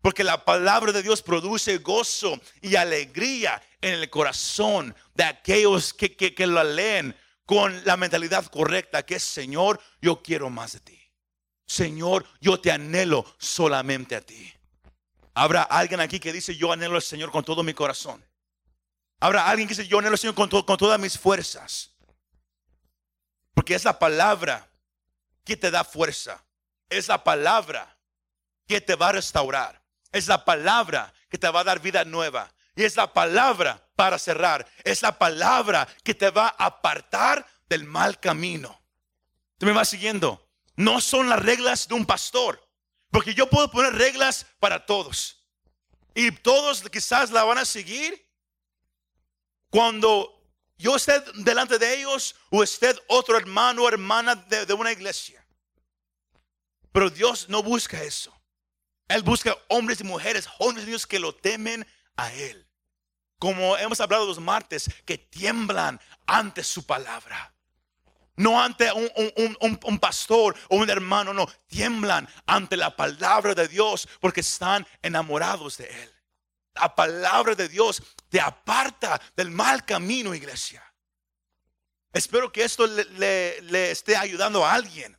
Porque 0.00 0.24
la 0.24 0.42
palabra 0.42 0.92
de 0.92 1.02
Dios 1.02 1.20
produce 1.20 1.76
gozo 1.78 2.40
y 2.62 2.76
alegría 2.76 3.62
en 3.82 3.94
el 3.94 4.08
corazón 4.08 4.94
de 5.14 5.24
aquellos 5.24 5.92
que, 5.92 6.16
que, 6.16 6.34
que 6.34 6.46
la 6.46 6.64
leen 6.64 7.14
con 7.44 7.84
la 7.84 7.98
mentalidad 7.98 8.46
correcta, 8.46 9.04
que 9.04 9.16
es 9.16 9.22
Señor, 9.22 9.78
yo 10.00 10.22
quiero 10.22 10.48
más 10.48 10.72
de 10.72 10.80
ti. 10.80 11.00
Señor, 11.66 12.24
yo 12.40 12.58
te 12.58 12.72
anhelo 12.72 13.26
solamente 13.38 14.16
a 14.16 14.22
ti. 14.22 14.50
Habrá 15.34 15.62
alguien 15.62 16.00
aquí 16.00 16.18
que 16.18 16.32
dice, 16.32 16.56
yo 16.56 16.72
anhelo 16.72 16.96
al 16.96 17.02
Señor 17.02 17.30
con 17.30 17.44
todo 17.44 17.62
mi 17.62 17.74
corazón. 17.74 18.24
Habrá 19.20 19.48
alguien 19.48 19.68
que 19.68 19.74
dice, 19.74 19.86
yo 19.86 19.98
anhelo 19.98 20.14
al 20.14 20.18
Señor 20.18 20.34
con, 20.34 20.48
con 20.48 20.76
todas 20.78 20.98
mis 20.98 21.18
fuerzas. 21.18 21.90
Porque 23.54 23.74
es 23.74 23.84
la 23.84 23.98
palabra 23.98 24.66
que 25.44 25.56
te 25.56 25.70
da 25.70 25.84
fuerza. 25.84 26.42
Es 26.88 27.08
la 27.08 27.22
palabra 27.22 27.98
que 28.66 28.80
te 28.80 28.94
va 28.94 29.10
a 29.10 29.12
restaurar. 29.12 29.82
Es 30.10 30.26
la 30.26 30.44
palabra 30.44 31.12
que 31.28 31.36
te 31.36 31.48
va 31.50 31.60
a 31.60 31.64
dar 31.64 31.80
vida 31.80 32.04
nueva. 32.04 32.50
Y 32.74 32.84
es 32.84 32.96
la 32.96 33.12
palabra 33.12 33.86
para 33.94 34.18
cerrar. 34.18 34.66
Es 34.84 35.02
la 35.02 35.18
palabra 35.18 35.86
que 36.02 36.14
te 36.14 36.30
va 36.30 36.54
a 36.56 36.66
apartar 36.66 37.46
del 37.68 37.84
mal 37.84 38.18
camino. 38.18 38.80
¿Tú 39.58 39.66
me 39.66 39.72
vas 39.72 39.90
siguiendo? 39.90 40.48
No 40.76 41.00
son 41.02 41.28
las 41.28 41.40
reglas 41.40 41.86
de 41.86 41.94
un 41.94 42.06
pastor. 42.06 42.66
Porque 43.10 43.34
yo 43.34 43.50
puedo 43.50 43.70
poner 43.70 43.92
reglas 43.92 44.46
para 44.58 44.86
todos. 44.86 45.44
Y 46.14 46.30
todos 46.30 46.88
quizás 46.88 47.30
la 47.30 47.44
van 47.44 47.58
a 47.58 47.64
seguir. 47.66 48.29
Cuando 49.70 50.40
yo 50.80 50.96
esté 50.96 51.20
delante 51.34 51.78
de 51.78 52.00
ellos 52.00 52.34
o 52.50 52.62
esté 52.62 52.94
otro 53.06 53.36
hermano 53.36 53.82
o 53.82 53.88
hermana 53.88 54.34
de, 54.34 54.72
una 54.72 54.90
iglesia. 54.90 55.44
Pero 56.90 57.10
Dios 57.10 57.48
no 57.50 57.62
busca 57.62 58.02
eso. 58.02 58.34
Él 59.06 59.22
busca 59.22 59.54
hombres 59.68 60.00
y 60.00 60.04
mujeres, 60.04 60.46
jóvenes 60.46 60.84
y 60.84 60.86
niños 60.86 61.06
que 61.06 61.18
lo 61.18 61.34
temen 61.34 61.86
a 62.16 62.32
Él. 62.32 62.66
Como 63.38 63.76
hemos 63.76 64.00
hablado 64.00 64.26
los 64.26 64.40
martes, 64.40 64.88
que 65.04 65.18
tiemblan 65.18 66.00
ante 66.26 66.64
su 66.64 66.86
palabra. 66.86 67.52
No 68.36 68.62
ante 68.62 68.90
un, 68.92 69.98
pastor 69.98 70.56
o 70.70 70.76
un 70.76 70.88
hermano, 70.88 71.34
no, 71.34 71.46
tiemblan 71.66 72.26
ante 72.46 72.78
la 72.78 72.96
palabra 72.96 73.54
de 73.54 73.68
Dios 73.68 74.08
porque 74.18 74.40
están 74.40 74.86
enamorados 75.02 75.76
de 75.76 75.88
Él. 75.88 76.19
La 76.80 76.94
palabra 76.94 77.54
de 77.54 77.68
Dios 77.68 78.02
te 78.28 78.40
aparta 78.40 79.20
del 79.36 79.50
mal 79.50 79.84
camino, 79.84 80.34
iglesia. 80.34 80.82
Espero 82.12 82.50
que 82.50 82.64
esto 82.64 82.86
le 82.86 83.90
esté 83.90 84.16
ayudando 84.16 84.64
a 84.64 84.72
alguien. 84.72 85.16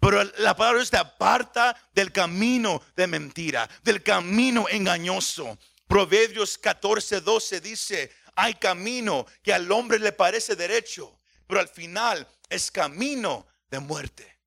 Pero 0.00 0.22
la 0.38 0.56
palabra 0.56 0.78
de 0.78 0.80
Dios 0.80 0.90
te 0.90 0.96
aparta 0.96 1.76
del 1.92 2.12
camino 2.12 2.82
de 2.94 3.06
mentira, 3.06 3.68
del 3.82 4.02
camino 4.02 4.68
engañoso. 4.68 5.58
Proverbios 5.86 6.58
14, 6.58 7.20
12 7.20 7.60
dice, 7.60 8.12
hay 8.36 8.54
camino 8.54 9.26
que 9.42 9.52
al 9.52 9.70
hombre 9.72 9.98
le 9.98 10.12
parece 10.12 10.54
derecho, 10.54 11.18
pero 11.46 11.60
al 11.60 11.68
final 11.68 12.28
es 12.48 12.70
camino 12.70 13.46
de 13.70 13.80
muerte. 13.80 14.38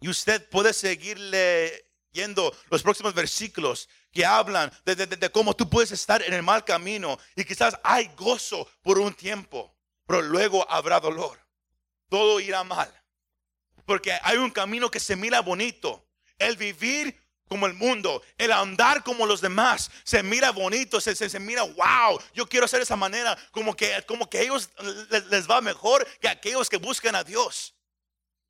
Y 0.00 0.08
usted 0.08 0.46
puede 0.50 0.74
seguir 0.74 1.18
leyendo 1.18 2.54
los 2.68 2.82
próximos 2.82 3.14
versículos 3.14 3.88
que 4.16 4.24
hablan 4.24 4.72
de, 4.86 4.96
de, 4.96 5.30
cómo 5.30 5.54
tú 5.54 5.68
puedes 5.68 5.92
estar 5.92 6.22
en 6.22 6.32
el 6.32 6.42
mal 6.42 6.64
camino 6.64 7.18
y 7.36 7.44
quizás 7.44 7.78
hay 7.84 8.10
gozo 8.16 8.66
por 8.80 8.98
un 8.98 9.12
tiempo, 9.12 9.76
pero 10.06 10.22
luego 10.22 10.66
habrá 10.70 10.98
dolor. 10.98 11.38
Todo 12.08 12.40
irá 12.40 12.64
mal. 12.64 12.90
Porque 13.84 14.18
hay 14.22 14.38
un 14.38 14.50
camino 14.50 14.90
que 14.90 15.00
se 15.00 15.16
mira 15.16 15.40
bonito. 15.40 16.08
El 16.38 16.56
vivir 16.56 17.14
como 17.46 17.66
el 17.66 17.74
mundo, 17.74 18.22
el 18.38 18.52
andar 18.52 19.04
como 19.04 19.26
los 19.26 19.42
demás, 19.42 19.90
se 20.02 20.22
mira 20.22 20.50
bonito, 20.50 20.98
se, 20.98 21.14
se, 21.14 21.38
mira, 21.38 21.62
wow, 21.62 22.18
yo 22.32 22.46
quiero 22.48 22.64
hacer 22.64 22.78
de 22.78 22.84
esa 22.84 22.96
manera, 22.96 23.36
como 23.50 23.76
que, 23.76 24.02
como 24.06 24.30
que 24.30 24.40
ellos 24.40 24.70
les, 25.30 25.48
va 25.48 25.60
mejor 25.60 26.06
que 26.20 26.28
aquellos 26.28 26.70
que 26.70 26.78
buscan 26.78 27.14
a 27.14 27.22
Dios. 27.22 27.74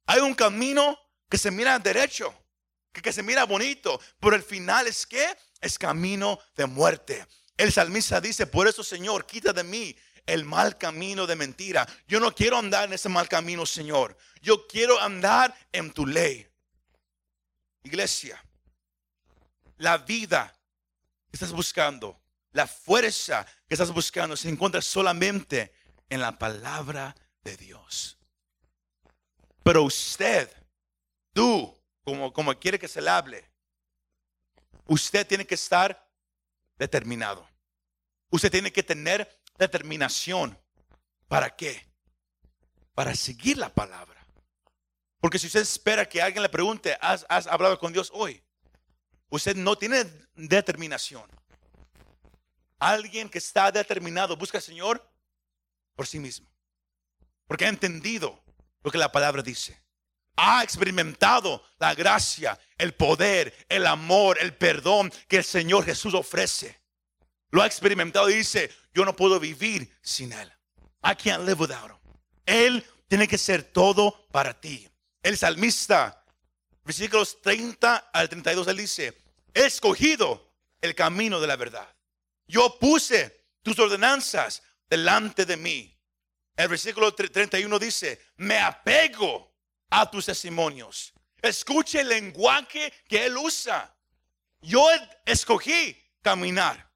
Hay 0.07 0.21
un 0.21 0.35
camino 0.35 0.97
que 1.29 1.39
se 1.39 1.51
mira 1.51 1.77
derecho, 1.81 2.33
que, 2.93 3.03
que 3.03 3.13
se 3.13 3.23
mira 3.25 3.45
bonito, 3.45 4.01
pero 4.21 4.37
el 4.37 4.45
final 4.45 4.87
es 4.87 5.05
que 5.05 5.37
es 5.67 5.79
camino 5.79 6.39
de 6.57 6.67
muerte. 6.67 7.27
El 7.57 7.73
salmista 7.73 8.21
dice, 8.21 8.47
por 8.47 8.69
eso 8.69 8.83
Señor, 8.83 9.27
quita 9.27 9.53
de 9.53 9.65
mí 9.65 9.97
el 10.27 10.45
mal 10.45 10.77
camino 10.77 11.27
de 11.27 11.37
mentira. 11.37 11.87
Yo 12.07 12.21
no 12.21 12.35
quiero 12.35 12.59
andar 12.59 12.85
en 12.85 12.95
ese 12.95 13.09
mal 13.09 13.29
camino, 13.29 13.65
Señor. 13.65 14.17
Yo 14.43 14.67
quiero 14.67 15.01
andar 15.01 15.55
en 15.73 15.93
tu 15.93 16.07
ley. 16.07 16.47
Iglesia, 17.85 18.45
la 19.79 19.99
vida 19.99 20.53
que 21.31 21.37
estás 21.37 21.53
buscando, 21.53 22.21
la 22.53 22.67
fuerza 22.67 23.47
que 23.69 23.75
estás 23.75 23.93
buscando 23.93 24.37
se 24.37 24.49
encuentra 24.49 24.83
solamente 24.83 25.73
en 26.09 26.21
la 26.21 26.37
palabra 26.37 27.15
de 27.45 27.57
Dios. 27.57 28.19
Pero 29.63 29.85
usted, 29.85 30.51
tú, 31.33 31.77
como, 32.03 32.33
como 32.33 32.59
quiere 32.59 32.79
que 32.79 32.89
se 32.89 33.01
le 33.01 33.11
hable, 33.11 33.51
usted 34.87 35.27
tiene 35.27 35.47
que 35.47 35.55
estar 35.55 36.09
determinado. 36.79 37.49
Usted 38.31 38.51
tiene 38.51 38.73
que 38.73 38.83
tener 38.83 39.41
determinación. 39.59 40.59
¿Para 41.29 41.55
qué? 41.55 41.87
Para 42.95 43.15
seguir 43.15 43.59
la 43.59 43.69
palabra. 43.69 44.27
Porque 45.21 45.39
si 45.39 45.47
usted 45.47 45.61
espera 45.61 46.09
que 46.09 46.23
alguien 46.23 46.43
le 46.43 46.49
pregunte, 46.49 46.97
¿has, 47.01 47.25
hablado 47.47 47.79
con 47.79 47.93
Dios 47.93 48.11
hoy? 48.15 48.43
Usted 49.29 49.57
no 49.57 49.77
tiene 49.77 50.05
determinación. 50.35 51.29
Alguien 52.79 53.29
que 53.29 53.39
está 53.39 53.73
determinado 53.73 54.37
busca 54.37 54.59
al 54.59 54.63
Señor 54.63 55.05
por 55.95 56.07
sí 56.07 56.19
mismo. 56.19 56.49
Porque 57.47 57.65
ha 57.65 57.69
entendido 57.69 58.41
lo 58.83 58.91
que 58.91 58.99
la 58.99 59.11
palabra 59.11 59.43
dice. 59.43 59.81
Ha 60.37 60.63
experimentado 60.63 61.65
la 61.79 61.95
gracia, 61.95 62.59
el 62.77 62.95
poder, 62.95 63.67
el 63.69 63.87
amor, 63.87 64.39
el 64.41 64.55
perdón 64.55 65.13
que 65.29 65.39
el 65.39 65.45
Señor 65.45 65.85
Jesús 65.85 66.15
ofrece. 66.15 66.81
Lo 67.51 67.63
ha 67.63 67.67
experimentado 67.67 68.29
y 68.29 68.35
dice, 68.35 68.71
yo 68.93 69.05
no 69.05 69.17
puedo 69.17 69.41
vivir 69.41 69.91
sin 70.03 70.33
Él. 70.33 70.53
I 71.03 71.15
can't 71.15 71.45
live 71.45 71.61
without 71.61 71.91
Him. 71.91 72.13
Él 72.45 72.85
tiene 73.09 73.27
que 73.27 73.39
ser 73.39 73.63
todo 73.63 74.27
para 74.31 74.61
ti. 74.61 74.89
El 75.23 75.37
salmista, 75.37 76.25
versículos 76.85 77.41
30 77.41 77.97
al 78.13 78.29
32, 78.29 78.69
él 78.69 78.77
dice, 78.77 79.23
he 79.55 79.65
escogido 79.67 80.53
el 80.81 80.95
camino 80.95 81.41
de 81.41 81.47
la 81.47 81.57
verdad. 81.57 81.89
Yo 82.47 82.79
puse 82.79 83.45
tus 83.63 83.79
ordenanzas 83.79 84.63
delante 84.89 85.45
de 85.45 85.57
mí. 85.57 85.93
El 86.55 86.69
versículo 86.69 87.13
31 87.13 87.79
dice, 87.79 88.21
me 88.37 88.59
apego 88.59 89.56
a 89.91 90.11
tus 90.11 90.27
testimonios. 90.27 91.13
Escuche 91.41 92.01
el 92.01 92.09
lenguaje 92.09 92.93
que 93.09 93.27
Él 93.27 93.37
usa. 93.37 93.95
Yo 94.61 94.89
escogí 95.25 95.97
caminar. 96.23 96.91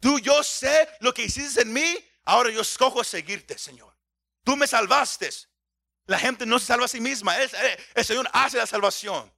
Tú, 0.00 0.18
yo 0.18 0.42
sé 0.42 0.88
lo 1.00 1.12
que 1.14 1.24
hiciste 1.24 1.62
en 1.62 1.72
mí. 1.72 1.96
Ahora 2.24 2.50
yo 2.50 2.60
escojo 2.60 3.04
seguirte, 3.04 3.56
Señor. 3.56 3.96
Tú 4.42 4.56
me 4.56 4.66
salvaste. 4.66 5.30
La 6.06 6.18
gente 6.18 6.46
no 6.46 6.58
se 6.58 6.66
salva 6.66 6.84
a 6.86 6.88
sí 6.88 7.00
misma. 7.00 7.36
El, 7.40 8.04
Señor 8.04 8.28
hace 8.32 8.58
la 8.58 8.66
salvación. 8.66 9.32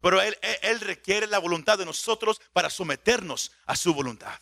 Pero 0.00 0.20
él, 0.20 0.38
él, 0.62 0.80
requiere 0.80 1.26
la 1.26 1.38
voluntad 1.38 1.78
de 1.78 1.86
nosotros 1.86 2.40
para 2.52 2.70
someternos 2.70 3.52
a 3.64 3.76
su 3.76 3.94
voluntad. 3.94 4.38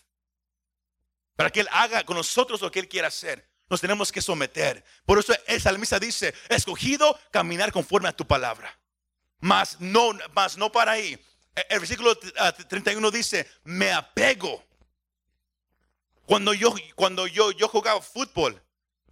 Para 1.37 1.51
que 1.51 1.61
Él 1.61 1.69
haga 1.71 2.05
con 2.05 2.17
nosotros 2.17 2.61
lo 2.61 2.71
que 2.71 2.81
Él 2.81 2.89
quiera 2.89 3.09
hacer. 3.09 3.49
Nos 3.69 3.81
tenemos 3.81 4.13
que 4.13 4.21
someter. 4.21 4.85
Por 5.07 5.19
eso 5.19 5.33
el 5.47 5.61
salmista 5.61 5.99
dice, 5.99 6.35
escogido 6.49 7.19
caminar 7.31 7.73
conforme 7.73 8.09
a 8.09 8.13
tu 8.13 8.27
palabra. 8.27 8.79
Mas 9.41 9.81
no, 9.81 10.13
mas 10.35 10.57
no 10.57 10.71
para 10.71 10.93
ahí. 10.93 11.19
E, 11.55 11.67
el 11.71 11.81
versículo 11.81 12.17
31 12.17 13.07
ah, 13.07 13.11
dice, 13.11 13.49
me 13.65 13.93
apego. 13.93 14.63
Cuando 16.27 16.55
yo, 16.55 16.75
cuando 16.95 17.27
yo, 17.27 17.51
yo 17.53 17.69
jugaba 17.69 18.01
fútbol, 18.01 18.61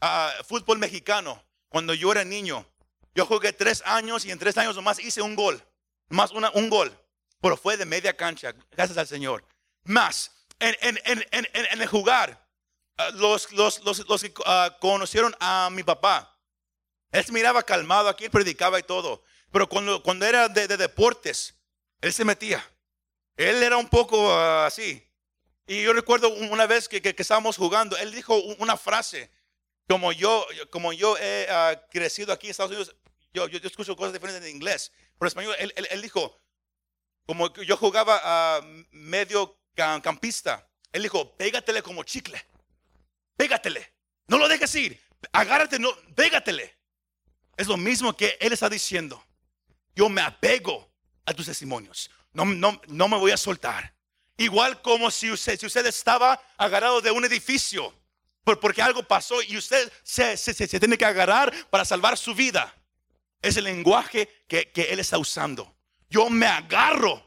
uh, 0.00 0.44
fútbol 0.44 0.78
mexicano, 0.78 1.42
cuando 1.68 1.94
yo 1.94 2.10
era 2.12 2.24
niño, 2.24 2.66
yo 3.14 3.26
jugué 3.26 3.52
tres 3.52 3.82
años 3.84 4.24
y 4.24 4.30
en 4.30 4.38
tres 4.38 4.56
años 4.56 4.76
nomás 4.76 4.98
hice 4.98 5.20
un 5.20 5.36
gol. 5.36 5.62
Más 6.08 6.30
una, 6.32 6.50
un 6.50 6.70
gol. 6.70 6.96
Pero 7.40 7.56
fue 7.56 7.76
de 7.76 7.84
media 7.84 8.16
cancha, 8.16 8.54
gracias 8.70 8.96
al 8.96 9.06
Señor. 9.06 9.44
Más, 9.84 10.30
en, 10.58 10.76
en, 10.80 10.98
en, 11.04 11.48
en 11.52 11.82
el 11.82 11.88
jugar, 11.88 12.41
Ah, 12.98 13.10
los, 13.14 13.50
los, 13.52 13.80
los, 13.84 14.22
que 14.22 14.32
ah, 14.44 14.76
conocieron 14.80 15.34
a 15.40 15.70
mi 15.70 15.82
papá, 15.82 16.38
él 17.10 17.24
se 17.24 17.32
miraba 17.32 17.62
calmado 17.62 18.08
aquí, 18.08 18.24
él 18.24 18.30
predicaba 18.30 18.78
y 18.78 18.82
todo. 18.82 19.22
Pero 19.50 19.68
cuando, 19.68 20.02
cuando 20.02 20.26
era 20.26 20.48
de, 20.48 20.66
deportes, 20.66 21.54
él 22.00 22.12
se 22.12 22.24
metía. 22.24 22.64
Él 23.36 23.62
era 23.62 23.76
un 23.76 23.88
poco 23.88 24.32
ah, 24.32 24.66
así. 24.66 25.06
Y 25.66 25.82
yo 25.82 25.92
recuerdo 25.92 26.28
una 26.34 26.66
vez 26.66 26.88
que, 26.88 27.00
que, 27.00 27.14
estábamos 27.16 27.56
jugando, 27.56 27.96
él 27.96 28.12
dijo 28.12 28.36
una 28.58 28.76
frase, 28.76 29.30
como 29.88 30.12
yo, 30.12 30.46
como 30.70 30.92
yo 30.92 31.16
he 31.18 31.46
crecido 31.90 32.32
aquí 32.32 32.48
en 32.48 32.50
Estados 32.50 32.72
Unidos, 32.72 32.96
yo, 33.32 33.48
yo, 33.48 33.58
escucho 33.62 33.96
cosas 33.96 34.12
diferentes 34.12 34.42
en 34.42 34.54
inglés, 34.54 34.92
pero 35.18 35.26
en 35.26 35.28
español, 35.28 35.56
él, 35.58 35.72
él, 35.76 36.02
dijo, 36.02 36.42
como 37.26 37.52
yo 37.54 37.76
jugaba 37.76 38.60
medio 38.90 39.58
campista, 39.74 40.68
él 40.90 41.04
dijo, 41.04 41.36
pégatele 41.36 41.82
como 41.82 42.02
chicle 42.02 42.44
pégatele. 43.36 43.92
No 44.26 44.38
lo 44.38 44.48
dejes 44.48 44.74
ir. 44.74 45.00
Agárrate, 45.32 45.78
no, 45.78 45.94
pégatele. 46.14 46.76
Es 47.56 47.66
lo 47.66 47.76
mismo 47.76 48.16
que 48.16 48.36
Él 48.40 48.52
está 48.52 48.68
diciendo. 48.68 49.24
Yo 49.94 50.08
me 50.08 50.22
apego 50.22 50.90
a 51.26 51.34
tus 51.34 51.46
testimonios. 51.46 52.10
No, 52.32 52.44
no, 52.44 52.80
no 52.88 53.08
me 53.08 53.18
voy 53.18 53.30
a 53.30 53.36
soltar. 53.36 53.94
Igual 54.36 54.80
como 54.80 55.10
si 55.10 55.30
usted, 55.30 55.58
si 55.58 55.66
usted 55.66 55.86
estaba 55.86 56.40
agarrado 56.56 57.00
de 57.00 57.10
un 57.10 57.24
edificio 57.24 57.94
porque 58.44 58.82
algo 58.82 59.02
pasó 59.04 59.40
y 59.42 59.56
usted 59.56 59.92
se, 60.02 60.36
se, 60.36 60.66
tiene 60.80 60.98
que 60.98 61.04
agarrar 61.04 61.52
para 61.70 61.84
salvar 61.84 62.18
su 62.18 62.34
vida. 62.34 62.74
Es 63.40 63.56
el 63.56 63.64
lenguaje 63.64 64.44
que, 64.48 64.70
que 64.70 64.82
Él 64.92 65.00
está 65.00 65.18
usando. 65.18 65.76
Yo 66.08 66.28
me 66.28 66.46
agarro 66.46 67.24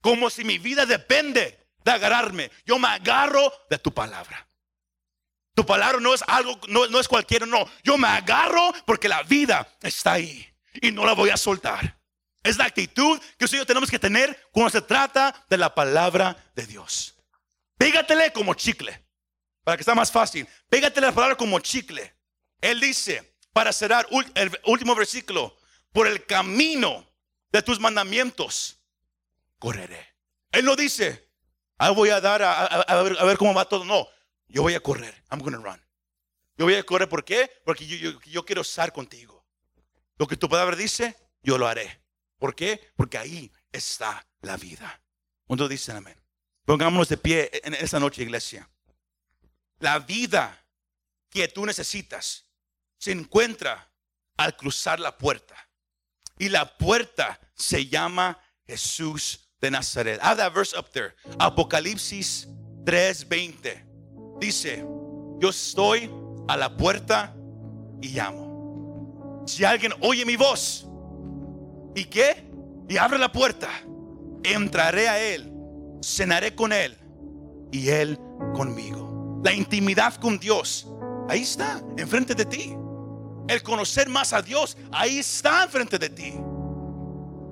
como 0.00 0.30
si 0.30 0.44
mi 0.44 0.58
vida 0.58 0.86
depende 0.86 1.66
de 1.84 1.90
agarrarme. 1.90 2.50
Yo 2.64 2.78
me 2.78 2.88
agarro 2.88 3.52
de 3.68 3.78
tu 3.78 3.92
palabra. 3.92 4.45
Tu 5.56 5.64
palabra 5.64 5.98
no 6.00 6.12
es 6.12 6.22
algo, 6.28 6.60
no, 6.68 7.00
es 7.00 7.08
cualquiera, 7.08 7.46
no. 7.46 7.66
Yo 7.82 7.96
me 7.96 8.06
agarro 8.06 8.74
porque 8.84 9.08
la 9.08 9.22
vida 9.22 9.66
está 9.80 10.12
ahí 10.12 10.46
y 10.82 10.92
no 10.92 11.06
la 11.06 11.14
voy 11.14 11.30
a 11.30 11.38
soltar. 11.38 11.98
Es 12.42 12.58
la 12.58 12.66
actitud 12.66 13.18
que 13.38 13.46
usted 13.46 13.64
tenemos 13.64 13.90
que 13.90 13.98
tener 13.98 14.38
cuando 14.52 14.68
se 14.68 14.82
trata 14.82 15.34
de 15.48 15.56
la 15.56 15.74
palabra 15.74 16.36
de 16.54 16.66
Dios. 16.66 17.14
Pégatele 17.78 18.34
como 18.34 18.52
chicle, 18.52 19.02
para 19.64 19.78
que 19.78 19.82
sea 19.82 19.94
más 19.94 20.12
fácil. 20.12 20.46
Pégatele 20.68 21.06
la 21.06 21.14
palabra 21.14 21.36
como 21.36 21.58
chicle. 21.60 22.14
Él 22.60 22.78
dice, 22.78 23.38
para 23.54 23.72
cerrar 23.72 24.06
el 24.34 24.60
último 24.66 24.94
versículo, 24.94 25.56
por 25.90 26.06
el 26.06 26.26
camino 26.26 27.10
de 27.50 27.62
tus 27.62 27.80
mandamientos, 27.80 28.78
correré. 29.58 30.16
Él 30.52 30.66
no 30.66 30.76
dice, 30.76 31.30
ah, 31.78 31.92
voy 31.92 32.10
a 32.10 32.20
dar 32.20 32.40
ver, 33.02 33.16
a 33.18 33.24
ver 33.24 33.38
cómo 33.38 33.54
va 33.54 33.64
todo. 33.64 33.86
No, 33.86 34.06
yo 34.48 34.62
voy 34.62 34.74
a 34.74 34.80
correr. 34.80 35.14
I'm 35.30 35.40
going 35.40 35.52
to 35.52 35.60
run. 35.60 35.80
Yo 36.56 36.64
voy 36.64 36.74
a 36.74 36.82
correr, 36.82 37.08
¿por? 37.08 37.24
Porque 37.64 37.86
yo, 37.86 38.20
yo, 38.24 38.44
quiero 38.44 38.62
estar 38.62 38.92
contigo. 38.92 39.44
Lo 40.16 40.26
que 40.26 40.36
tu 40.36 40.48
palabra 40.48 40.76
dice, 40.76 41.16
yo 41.42 41.58
lo 41.58 41.66
haré. 41.66 42.00
¿Por 42.38 42.54
qué? 42.54 42.92
Porque 42.96 43.18
ahí 43.18 43.52
está 43.72 44.26
la 44.40 44.56
vida. 44.56 45.02
¿Cuántos 45.46 45.68
dicen 45.68 45.96
amén? 45.96 46.16
Pongámonos 46.64 47.08
de 47.08 47.16
pie 47.16 47.50
en 47.62 47.74
esta 47.74 48.00
noche, 48.00 48.22
iglesia. 48.22 48.68
La 49.78 49.98
vida 49.98 50.64
que 51.28 51.48
tú 51.48 51.66
necesitas 51.66 52.46
se 52.98 53.12
encuentra 53.12 53.92
al 54.36 54.56
cruzar 54.56 54.98
la 54.98 55.16
puerta. 55.16 55.56
Y 56.38 56.48
la 56.48 56.76
puerta 56.76 57.38
se 57.54 57.86
llama 57.86 58.38
Jesús 58.66 59.48
de 59.60 59.70
Nazaret. 59.70 60.20
Have 60.22 60.38
that 60.38 60.52
verse 60.52 60.76
up 60.76 60.90
there. 60.90 61.14
Apocalipsis 61.38 62.48
3:20 62.84 63.85
dice, 64.40 64.84
yo 65.38 65.50
estoy 65.50 66.10
a 66.48 66.56
la 66.56 66.76
puerta 66.76 67.34
y 68.00 68.08
llamo. 68.08 69.44
Si 69.46 69.64
alguien 69.64 69.92
oye 70.00 70.24
mi 70.24 70.36
voz, 70.36 70.86
¿y 71.94 72.04
qué? 72.04 72.44
Y 72.88 72.96
abre 72.96 73.18
la 73.18 73.30
puerta, 73.30 73.68
entraré 74.42 75.08
a 75.08 75.20
él, 75.20 75.52
cenaré 76.02 76.54
con 76.54 76.72
él 76.72 76.96
y 77.72 77.88
él 77.88 78.18
conmigo. 78.54 79.40
La 79.44 79.52
intimidad 79.52 80.14
con 80.16 80.38
Dios, 80.38 80.88
ahí 81.28 81.42
está, 81.42 81.82
enfrente 81.96 82.34
de 82.34 82.44
ti. 82.44 82.74
El 83.48 83.62
conocer 83.62 84.08
más 84.08 84.32
a 84.32 84.42
Dios, 84.42 84.76
ahí 84.90 85.18
está 85.18 85.64
enfrente 85.64 85.98
de 85.98 86.10
ti. 86.10 86.34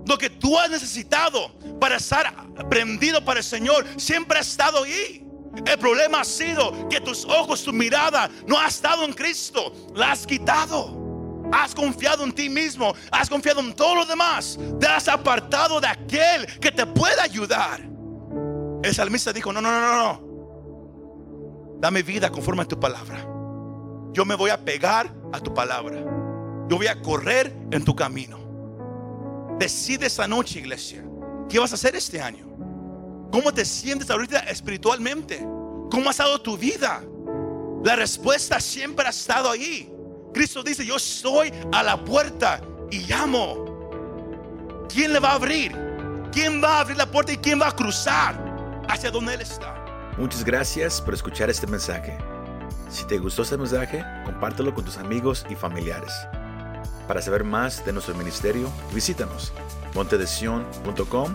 Lo 0.06 0.18
que 0.18 0.28
tú 0.28 0.58
has 0.58 0.70
necesitado 0.70 1.52
para 1.80 1.96
estar 1.96 2.34
prendido 2.68 3.24
para 3.24 3.40
el 3.40 3.44
Señor, 3.44 3.86
siempre 3.96 4.38
ha 4.38 4.42
estado 4.42 4.84
ahí. 4.84 5.23
El 5.66 5.78
problema 5.78 6.20
ha 6.20 6.24
sido 6.24 6.88
que 6.88 7.00
tus 7.00 7.24
ojos, 7.24 7.62
tu 7.62 7.72
mirada 7.72 8.30
no 8.46 8.58
ha 8.58 8.66
estado 8.66 9.04
en 9.04 9.12
Cristo. 9.12 9.72
La 9.94 10.12
has 10.12 10.26
quitado. 10.26 11.02
Has 11.52 11.74
confiado 11.74 12.24
en 12.24 12.32
ti 12.32 12.48
mismo. 12.48 12.94
Has 13.10 13.28
confiado 13.28 13.60
en 13.60 13.74
todo 13.74 13.94
lo 13.94 14.06
demás. 14.06 14.58
Te 14.80 14.86
has 14.86 15.08
apartado 15.08 15.80
de 15.80 15.86
aquel 15.86 16.46
que 16.60 16.72
te 16.72 16.86
puede 16.86 17.20
ayudar. 17.20 17.80
El 18.82 18.94
salmista 18.94 19.32
dijo, 19.32 19.52
no, 19.52 19.60
no, 19.60 19.70
no, 19.70 19.80
no, 19.80 19.96
no. 20.02 21.78
Dame 21.80 22.02
vida 22.02 22.30
conforme 22.30 22.62
a 22.62 22.66
tu 22.66 22.78
palabra. 22.78 23.26
Yo 24.12 24.24
me 24.24 24.34
voy 24.34 24.50
a 24.50 24.64
pegar 24.64 25.12
a 25.32 25.40
tu 25.40 25.52
palabra. 25.52 25.98
Yo 26.68 26.76
voy 26.76 26.86
a 26.86 27.00
correr 27.00 27.54
en 27.70 27.84
tu 27.84 27.94
camino. 27.94 28.38
Decide 29.58 30.06
esta 30.06 30.26
noche, 30.26 30.60
iglesia. 30.60 31.04
¿Qué 31.48 31.58
vas 31.58 31.72
a 31.72 31.74
hacer 31.74 31.94
este 31.94 32.20
año? 32.20 32.46
¿Cómo 33.34 33.52
te 33.52 33.64
sientes 33.64 34.08
ahorita 34.10 34.38
espiritualmente? 34.48 35.40
¿Cómo 35.90 36.06
ha 36.06 36.10
estado 36.12 36.40
tu 36.40 36.56
vida? 36.56 37.02
La 37.82 37.96
respuesta 37.96 38.60
siempre 38.60 39.08
ha 39.08 39.10
estado 39.10 39.50
ahí. 39.50 39.92
Cristo 40.32 40.62
dice, 40.62 40.86
yo 40.86 40.94
estoy 40.94 41.52
a 41.72 41.82
la 41.82 42.04
puerta 42.04 42.60
y 42.92 43.00
llamo. 43.00 44.86
¿Quién 44.88 45.12
le 45.12 45.18
va 45.18 45.30
a 45.30 45.34
abrir? 45.34 45.72
¿Quién 46.30 46.62
va 46.62 46.76
a 46.76 46.80
abrir 46.82 46.96
la 46.96 47.10
puerta 47.10 47.32
y 47.32 47.38
quién 47.38 47.60
va 47.60 47.70
a 47.70 47.72
cruzar 47.74 48.38
hacia 48.88 49.10
donde 49.10 49.34
Él 49.34 49.40
está? 49.40 49.84
Muchas 50.16 50.44
gracias 50.44 51.00
por 51.00 51.12
escuchar 51.12 51.50
este 51.50 51.66
mensaje. 51.66 52.16
Si 52.88 53.04
te 53.04 53.18
gustó 53.18 53.42
este 53.42 53.56
mensaje, 53.56 54.04
compártelo 54.24 54.72
con 54.72 54.84
tus 54.84 54.96
amigos 54.96 55.44
y 55.50 55.56
familiares. 55.56 56.12
Para 57.08 57.20
saber 57.20 57.42
más 57.42 57.84
de 57.84 57.94
nuestro 57.94 58.14
ministerio, 58.14 58.70
visítanos 58.92 59.52
montedesion.com 59.92 61.34